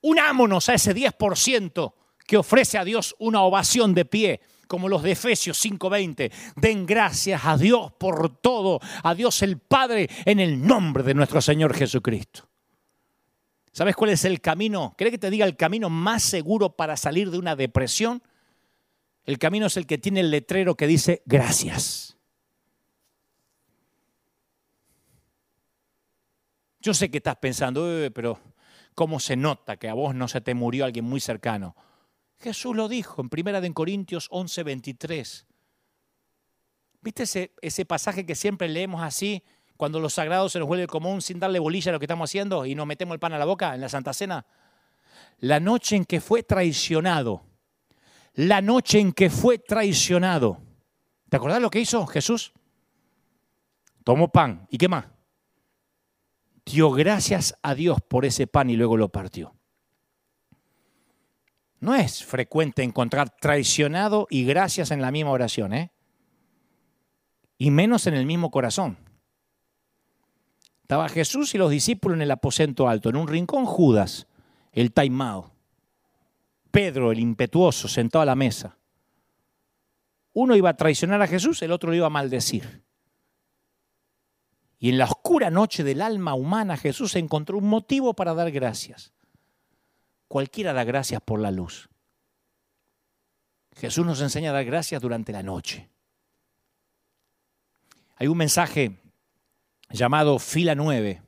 [0.02, 1.94] Unámonos a ese 10%
[2.26, 6.32] que ofrece a Dios una ovación de pie como los de Efesios 5:20.
[6.56, 11.42] Den gracias a Dios por todo, a Dios el Padre, en el nombre de nuestro
[11.42, 12.48] Señor Jesucristo.
[13.72, 14.96] ¿Sabes cuál es el camino?
[14.98, 18.24] ¿Cree que te diga el camino más seguro para salir de una depresión?
[19.24, 22.18] El camino es el que tiene el letrero que dice gracias.
[26.80, 28.40] Yo sé que estás pensando, pero
[28.96, 31.76] ¿cómo se nota que a vos no se te murió alguien muy cercano?
[32.40, 35.46] Jesús lo dijo en 1 de Corintios 11, 23.
[37.02, 39.44] ¿Viste ese, ese pasaje que siempre leemos así,
[39.76, 42.66] cuando los sagrados se nos vuelve común sin darle bolilla a lo que estamos haciendo
[42.66, 44.46] y nos metemos el pan a la boca en la Santa Cena?
[45.40, 47.44] La noche en que fue traicionado,
[48.34, 50.60] la noche en que fue traicionado.
[51.30, 52.54] ¿Te acordás lo que hizo Jesús?
[54.04, 54.68] Tomó pan.
[54.70, 55.06] ¿Y qué más?
[56.66, 59.57] Dio gracias a Dios por ese pan y luego lo partió.
[61.80, 65.92] No es frecuente encontrar traicionado y gracias en la misma oración, ¿eh?
[67.58, 68.98] Y menos en el mismo corazón.
[70.82, 74.28] Estaba Jesús y los discípulos en el aposento alto, en un rincón Judas,
[74.72, 75.52] el taimado.
[76.72, 78.78] Pedro, el impetuoso, sentado a la mesa.
[80.34, 82.84] Uno iba a traicionar a Jesús, el otro lo iba a maldecir.
[84.80, 89.14] Y en la oscura noche del alma humana Jesús encontró un motivo para dar gracias.
[90.28, 91.90] Cualquiera da gracias por la luz.
[93.76, 95.88] Jesús nos enseña a dar gracias durante la noche.
[98.16, 98.98] Hay un mensaje
[99.92, 101.22] llamado Fila 9,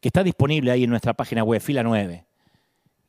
[0.00, 2.24] que está disponible ahí en nuestra página web, Fila 9.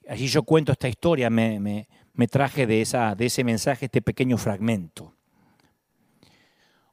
[0.10, 4.38] Allí yo cuento esta historia, me, me, traje de, esa, de ese mensaje este pequeño
[4.38, 5.14] fragmento.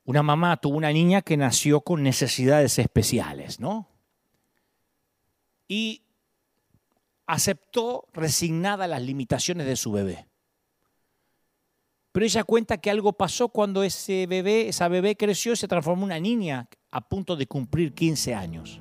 [0.05, 3.89] Una mamá tuvo una niña que nació con necesidades especiales, ¿no?
[5.67, 6.04] Y
[7.27, 10.29] aceptó resignada las limitaciones de su bebé.
[12.13, 16.03] Pero ella cuenta que algo pasó cuando ese bebé, esa bebé creció y se transformó
[16.03, 18.81] en una niña a punto de cumplir 15 años.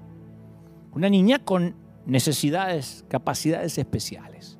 [0.92, 1.76] Una niña con
[2.06, 4.60] necesidades, capacidades especiales.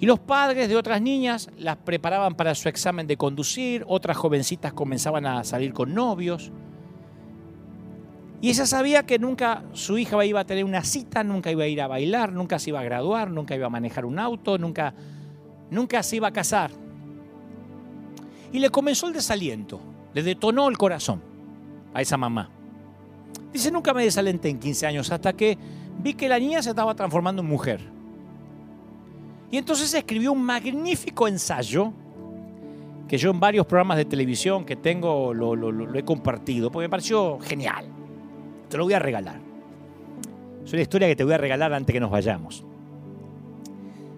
[0.00, 4.72] Y los padres de otras niñas las preparaban para su examen de conducir, otras jovencitas
[4.72, 6.52] comenzaban a salir con novios.
[8.40, 11.66] Y ella sabía que nunca su hija iba a tener una cita, nunca iba a
[11.66, 14.94] ir a bailar, nunca se iba a graduar, nunca iba a manejar un auto, nunca,
[15.70, 16.70] nunca se iba a casar.
[18.52, 19.80] Y le comenzó el desaliento,
[20.14, 21.20] le detonó el corazón
[21.92, 22.48] a esa mamá.
[23.52, 25.58] Dice, nunca me desalenté en 15 años hasta que
[26.00, 27.80] vi que la niña se estaba transformando en mujer.
[29.50, 31.92] Y entonces escribió un magnífico ensayo
[33.08, 36.90] que yo en varios programas de televisión que tengo lo, lo he compartido, porque me
[36.90, 37.97] pareció genial.
[38.68, 39.40] Te lo voy a regalar.
[40.64, 42.64] Es una historia que te voy a regalar antes que nos vayamos.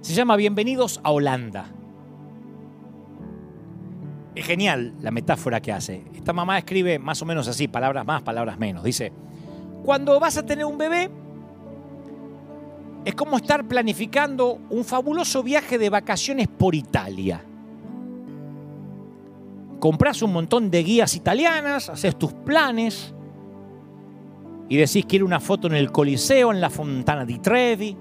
[0.00, 1.66] Se llama Bienvenidos a Holanda.
[4.34, 6.04] Es genial la metáfora que hace.
[6.14, 8.82] Esta mamá escribe más o menos así, palabras más, palabras menos.
[8.82, 9.12] Dice,
[9.84, 11.10] cuando vas a tener un bebé,
[13.04, 17.44] es como estar planificando un fabuloso viaje de vacaciones por Italia.
[19.78, 23.14] Compras un montón de guías italianas, haces tus planes,
[24.70, 27.96] y decís quiero una foto en el Coliseo, en la Fontana di Trevi,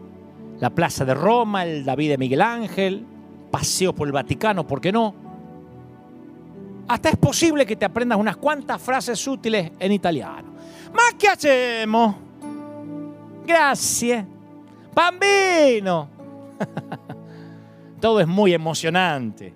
[0.59, 3.03] la Plaza de Roma, el David de Miguel Ángel,
[3.49, 5.15] paseo por el Vaticano, ¿por qué no?
[6.87, 10.53] Hasta es posible que te aprendas unas cuantas frases útiles en italiano.
[10.93, 12.15] ¿Ma qué hacemos?
[13.47, 14.25] Gracias.
[14.93, 16.07] Bambino.
[17.99, 19.55] Todo es muy emocionante.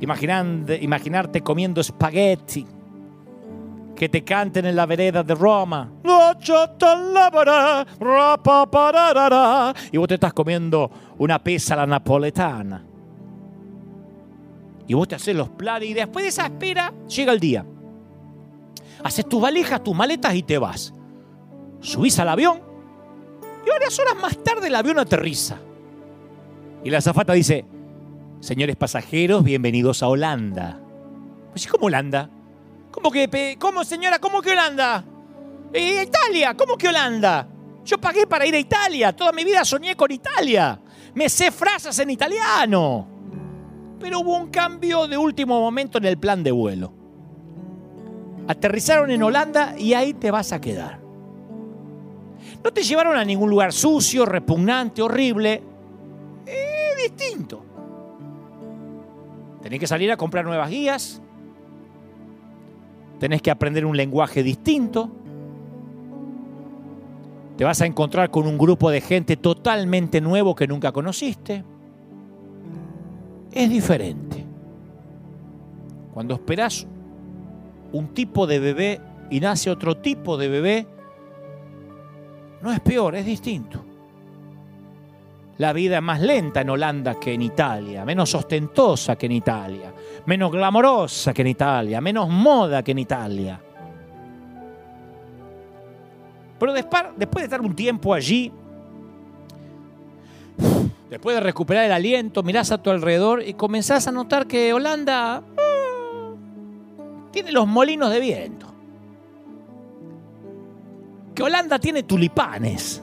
[0.00, 2.66] imaginarte comiendo espagueti
[4.02, 5.88] que te canten en la vereda de Roma.
[9.92, 12.84] Y vos te estás comiendo una pizza la napoletana.
[14.88, 17.64] Y vos te haces los planes y después de esa espera llega el día.
[19.04, 20.92] Haces tus valijas, tus maletas y te vas.
[21.78, 22.60] Subís al avión
[23.64, 25.58] y varias horas más tarde el avión aterriza.
[26.82, 27.64] Y la azafata dice,
[28.40, 30.80] señores pasajeros, bienvenidos a Holanda.
[31.52, 32.30] Pues, ¿cómo Holanda?
[32.92, 35.04] ¿Cómo que, cómo señora, cómo que Holanda?
[35.72, 37.48] Eh, Italia, ¿cómo que Holanda?
[37.84, 40.78] Yo pagué para ir a Italia, toda mi vida soñé con Italia.
[41.14, 43.08] Me sé frases en italiano.
[43.98, 46.92] Pero hubo un cambio de último momento en el plan de vuelo.
[48.46, 51.00] Aterrizaron en Holanda y ahí te vas a quedar.
[52.62, 55.62] No te llevaron a ningún lugar sucio, repugnante, horrible.
[56.44, 57.64] Es distinto.
[59.62, 61.21] Tenés que salir a comprar nuevas guías,
[63.22, 65.08] tenés que aprender un lenguaje distinto,
[67.56, 71.62] te vas a encontrar con un grupo de gente totalmente nuevo que nunca conociste.
[73.52, 74.44] Es diferente.
[76.12, 76.84] Cuando esperas
[77.92, 79.00] un tipo de bebé
[79.30, 80.86] y nace otro tipo de bebé,
[82.60, 83.84] no es peor, es distinto.
[85.58, 89.94] La vida es más lenta en Holanda que en Italia, menos ostentosa que en Italia
[90.26, 93.60] menos glamorosa que en Italia, menos moda que en Italia.
[96.58, 98.52] Pero después, de estar un tiempo allí,
[101.10, 105.40] después de recuperar el aliento, mirás a tu alrededor y comenzás a notar que Holanda
[105.40, 108.72] mm, tiene los molinos de viento.
[111.34, 113.02] Que Holanda tiene tulipanes.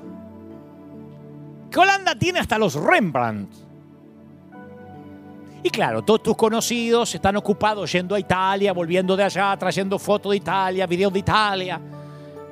[1.70, 3.69] Que Holanda tiene hasta los Rembrandt.
[5.62, 10.32] Y claro, todos tus conocidos están ocupados yendo a Italia, volviendo de allá, trayendo fotos
[10.32, 11.82] de Italia, videos de Italia.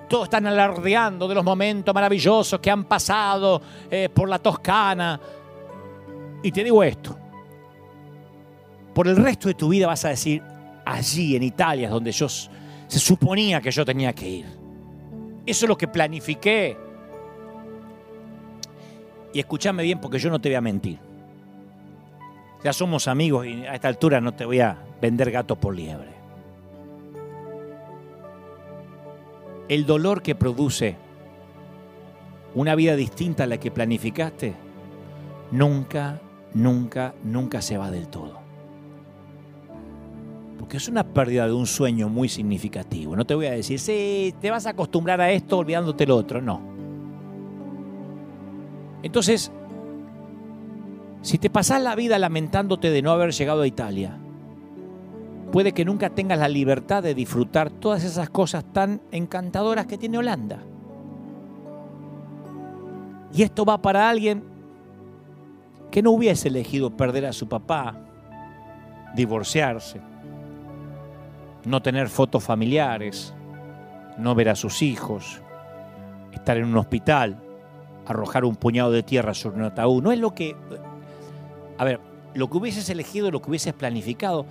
[0.10, 5.20] Todos están alardeando de los momentos maravillosos que han pasado eh, por la Toscana.
[6.44, 7.18] Y te digo esto,
[8.94, 10.44] por el resto de tu vida vas a decir,
[10.86, 14.46] allí en Italia donde yo se suponía que yo tenía que ir.
[15.46, 16.78] Eso es lo que planifiqué.
[19.34, 21.07] Y escúchame bien porque yo no te voy a mentir.
[22.64, 26.16] Ya somos amigos y a esta altura no te voy a vender gato por liebre.
[29.70, 30.96] El dolor que produce
[32.56, 34.56] una vida distinta a la que planificaste
[35.52, 36.20] nunca,
[36.54, 38.40] nunca, nunca se va del todo.
[40.58, 43.16] Porque es una pérdida de un sueño muy significativo.
[43.16, 46.42] No te voy a decir, sí, te vas a acostumbrar a esto olvidándote el otro.
[46.42, 46.62] No.
[49.04, 49.52] Entonces,
[51.22, 54.18] si te pasas la vida lamentándote de no haber llegado a Italia,
[55.52, 60.18] puede que nunca tengas la libertad de disfrutar todas esas cosas tan encantadoras que tiene
[60.18, 60.60] Holanda.
[63.34, 64.44] Y esto va para alguien
[65.92, 67.96] que no hubiese elegido perder a su papá,
[69.16, 70.02] divorciarse,
[71.66, 73.34] no tener fotos familiares,
[74.18, 75.42] no ver a sus hijos,
[76.32, 77.42] estar en un hospital,
[78.06, 80.02] arrojar un puñado de tierra sobre un ataúd.
[80.02, 80.56] No es lo que
[81.78, 82.00] a ver,
[82.34, 84.46] lo que hubieses elegido, lo que hubieses planificado,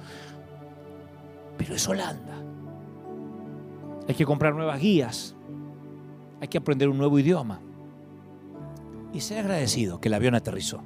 [1.56, 2.34] pero es Holanda.
[4.08, 5.34] Hay que comprar nuevas guías,
[6.40, 7.60] hay que aprender un nuevo idioma
[9.12, 10.80] y ser agradecido que el avión aterrizó.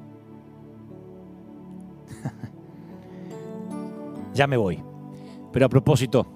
[4.34, 4.82] ya me voy.
[5.52, 6.26] Pero a propósito,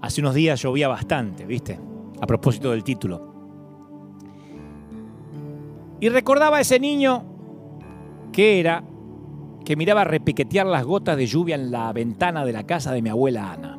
[0.00, 1.80] hace unos días llovía bastante, ¿viste?
[2.20, 3.30] A propósito del título.
[6.00, 7.24] Y recordaba a ese niño
[8.32, 8.84] que era
[9.64, 13.10] que miraba repiquetear las gotas de lluvia en la ventana de la casa de mi
[13.10, 13.78] abuela Ana.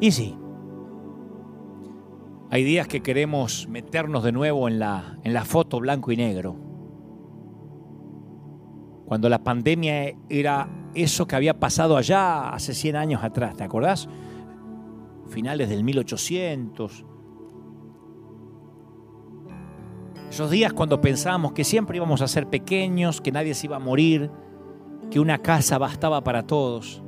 [0.00, 0.36] Y sí,
[2.50, 6.56] hay días que queremos meternos de nuevo en la, en foto blanco y negro.
[9.06, 14.08] Cuando la pandemia era eso que había pasado allá hace 100 años atrás, ¿te acordás?
[15.28, 17.04] Finales del 1800,
[20.34, 23.78] Esos días cuando pensábamos que siempre íbamos a ser pequeños, que nadie se iba a
[23.78, 24.32] morir,
[25.08, 27.00] que una casa bastaba para todos,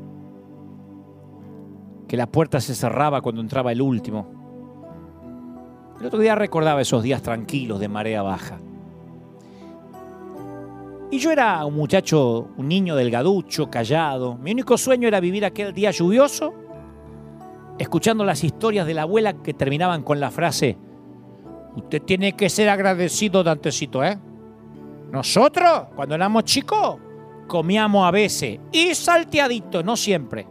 [2.07, 4.29] que la puerta se cerraba cuando entraba el último.
[5.99, 8.61] El otro día recordaba esos días tranquilos de marea baja.
[11.11, 14.37] Y yo era un muchacho, un niño delgaducho, callado.
[14.37, 16.55] Mi único sueño era vivir aquel día lluvioso,
[17.77, 20.79] escuchando las historias de la abuela que terminaban con la frase,
[21.77, 24.19] Usted tiene que ser agradecido, Dantecito, ¿eh?
[25.11, 26.97] Nosotros, cuando éramos chicos,
[27.47, 30.47] comíamos a veces y salteadito, no siempre.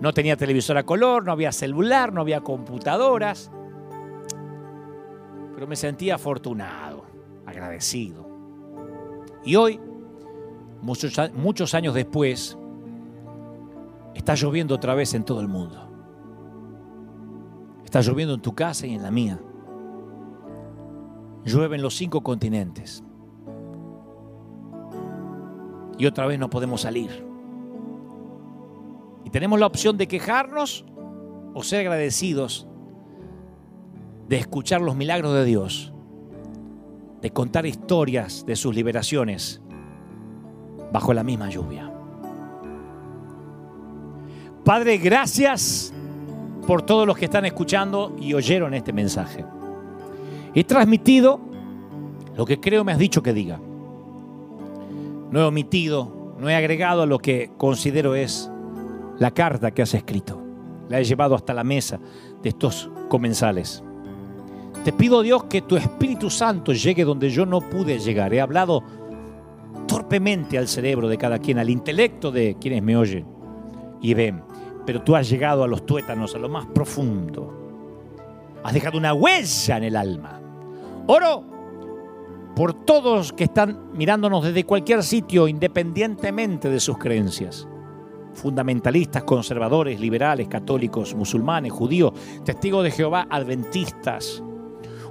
[0.00, 3.50] No tenía televisor a color, no había celular, no había computadoras.
[5.54, 7.04] Pero me sentía afortunado,
[7.46, 8.28] agradecido.
[9.44, 9.80] Y hoy,
[10.82, 12.56] muchos años después,
[14.14, 15.87] está lloviendo otra vez en todo el mundo.
[17.88, 19.40] Está lloviendo en tu casa y en la mía.
[21.46, 23.02] Llueve en los cinco continentes.
[25.96, 27.24] Y otra vez no podemos salir.
[29.24, 30.84] Y tenemos la opción de quejarnos
[31.54, 32.68] o ser agradecidos
[34.28, 35.94] de escuchar los milagros de Dios,
[37.22, 39.62] de contar historias de sus liberaciones
[40.92, 41.90] bajo la misma lluvia.
[44.62, 45.94] Padre, gracias
[46.68, 49.42] por todos los que están escuchando y oyeron este mensaje.
[50.54, 51.40] He transmitido
[52.36, 53.58] lo que creo me has dicho que diga.
[55.30, 58.50] No he omitido, no he agregado a lo que considero es
[59.18, 60.42] la carta que has escrito.
[60.90, 61.98] La he llevado hasta la mesa
[62.42, 63.82] de estos comensales.
[64.84, 68.34] Te pido Dios que tu Espíritu Santo llegue donde yo no pude llegar.
[68.34, 68.82] He hablado
[69.86, 73.24] torpemente al cerebro de cada quien, al intelecto de quienes me oyen
[74.02, 74.42] y ven
[74.88, 77.52] pero tú has llegado a los tuétanos, a lo más profundo.
[78.64, 80.40] Has dejado una huella en el alma.
[81.06, 81.44] Oro
[82.56, 87.68] por todos que están mirándonos desde cualquier sitio, independientemente de sus creencias.
[88.32, 94.42] fundamentalistas, conservadores, liberales, católicos, musulmanes, judíos, testigos de Jehová, adventistas.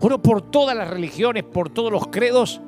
[0.02, 2.62] Oro por todas las religiones, por todos los credos,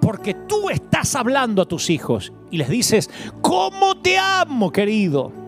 [0.00, 3.10] porque tú estás hablando a tus hijos y les dices,
[3.42, 5.42] ¿cómo te amo, querido?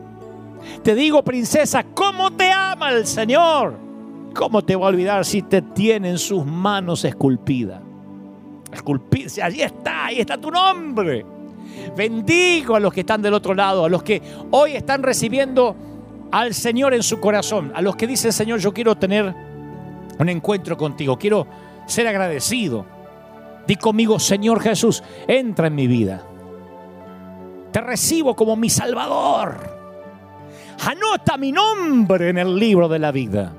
[0.83, 3.77] Te digo, princesa, ¿cómo te ama el Señor?
[4.35, 7.83] ¿Cómo te va a olvidar si te tiene en sus manos esculpida?
[8.73, 11.25] Esculpida, allí está, ahí está tu nombre.
[11.97, 14.21] Bendigo a los que están del otro lado, a los que
[14.51, 15.75] hoy están recibiendo
[16.31, 19.35] al Señor en su corazón, a los que dicen, Señor, yo quiero tener
[20.19, 21.47] un encuentro contigo, quiero
[21.87, 22.85] ser agradecido.
[23.67, 26.23] Di conmigo, Señor Jesús, entra en mi vida.
[27.73, 29.76] Te recibo como mi Salvador.
[30.85, 33.53] Anota mi nombre en el libro de la vida.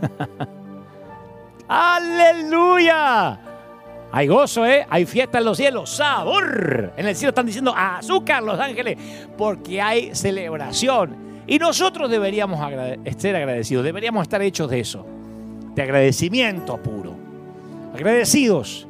[1.68, 3.40] Aleluya.
[4.12, 4.86] Hay gozo, ¿eh?
[4.88, 6.92] Hay fiesta en los cielos, sabor.
[6.96, 8.96] En el cielo están diciendo azúcar los ángeles,
[9.36, 11.16] porque hay celebración.
[11.46, 12.60] Y nosotros deberíamos
[13.18, 15.04] ser agradecidos, deberíamos estar hechos de eso,
[15.74, 17.14] de agradecimiento puro.
[17.92, 18.86] Agradecidos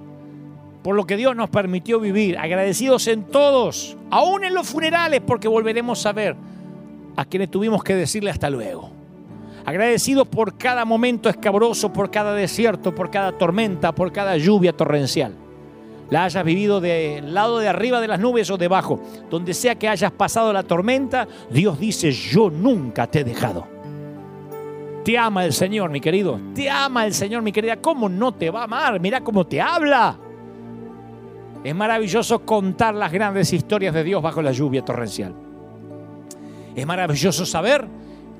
[0.83, 5.49] por lo que Dios nos permitió vivir, agradecidos en todos, aún en los funerales, porque
[5.49, 6.37] volveremos a ver
[7.17, 8.91] a quienes tuvimos que decirle hasta luego.
[9.65, 15.35] Agradecidos por cada momento escabroso, por cada desierto, por cada tormenta, por cada lluvia torrencial.
[16.11, 19.01] La hayas vivido del lado de arriba de las nubes o debajo,
[19.31, 23.67] donde sea que hayas pasado la tormenta, Dios dice, yo nunca te he dejado.
[25.03, 26.39] Te ama el Señor, mi querido.
[26.55, 27.77] Te ama el Señor, mi querida.
[27.77, 29.01] ¿Cómo no te va a amar?
[29.01, 30.17] Mira cómo te habla.
[31.63, 35.44] Es maravilloso contar las grandes historias de Dios bajo la lluvia torrencial.
[36.75, 37.87] Es maravilloso saber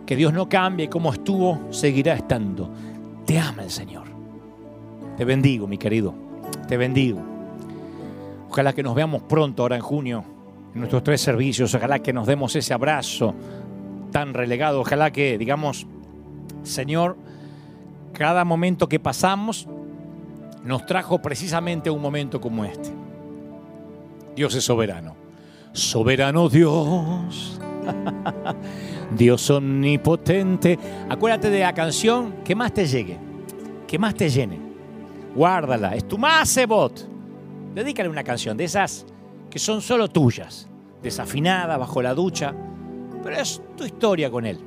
[0.07, 2.71] que Dios no cambia y como estuvo, seguirá estando.
[3.25, 4.05] Te ama el Señor.
[5.17, 6.15] Te bendigo, mi querido.
[6.69, 7.21] Te bendigo.
[8.51, 10.25] Ojalá que nos veamos pronto ahora en junio
[10.75, 11.75] en nuestros tres servicios.
[11.75, 13.35] Ojalá que nos demos ese abrazo
[14.11, 14.81] tan relegado.
[14.81, 15.87] Ojalá que, digamos,
[16.63, 17.17] Señor,
[18.13, 19.69] cada momento que pasamos
[20.65, 22.91] nos trajo precisamente un momento como este.
[24.35, 25.15] Dios es soberano.
[25.73, 27.61] Soberano Dios.
[29.17, 30.79] Dios omnipotente.
[31.09, 33.19] Acuérdate de la canción que más te llegue,
[33.87, 34.59] que más te llene.
[35.35, 37.09] Guárdala, es tu Masebot.
[37.75, 39.05] Dedícale una canción de esas
[39.51, 40.69] que son solo tuyas,
[41.03, 42.55] desafinada, bajo la ducha,
[43.23, 44.59] pero es tu historia con Él.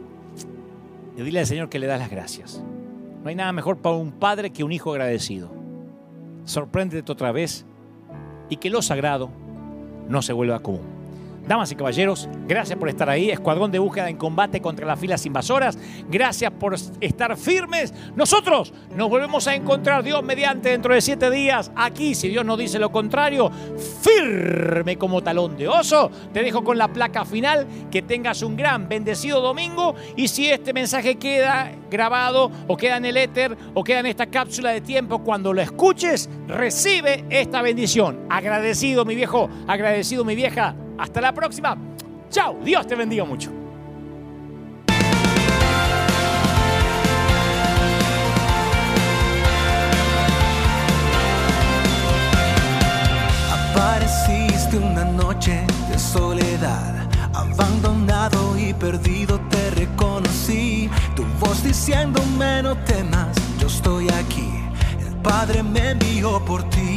[1.15, 2.63] Y dile al Señor que le das las gracias.
[3.23, 5.49] No hay nada mejor para un padre que un hijo agradecido.
[6.45, 7.65] Sorpréndete otra vez
[8.49, 9.29] y que lo sagrado
[10.07, 10.96] no se vuelva común.
[11.47, 13.29] Damas y caballeros, gracias por estar ahí.
[13.29, 15.77] Escuadrón de búsqueda en combate contra las filas invasoras.
[16.09, 17.93] Gracias por estar firmes.
[18.17, 21.71] Nosotros nos volvemos a encontrar Dios mediante dentro de siete días.
[21.73, 23.49] Aquí, si Dios no dice lo contrario,
[24.01, 26.11] firme como talón de oso.
[26.33, 27.65] Te dejo con la placa final.
[27.89, 29.95] Que tengas un gran bendecido domingo.
[30.17, 34.25] Y si este mensaje queda grabado o queda en el éter o queda en esta
[34.25, 38.25] cápsula de tiempo, cuando lo escuches, recibe esta bendición.
[38.29, 41.77] Agradecido mi viejo, agradecido mi vieja hasta la próxima.
[42.29, 42.57] Chao.
[42.63, 43.51] Dios te bendiga mucho.
[53.51, 60.89] Apareciste una noche de soledad, abandonado y perdido te reconocí.
[61.15, 64.51] Tu voz diciéndome no temas, yo estoy aquí.
[64.99, 66.96] El Padre me envió por ti.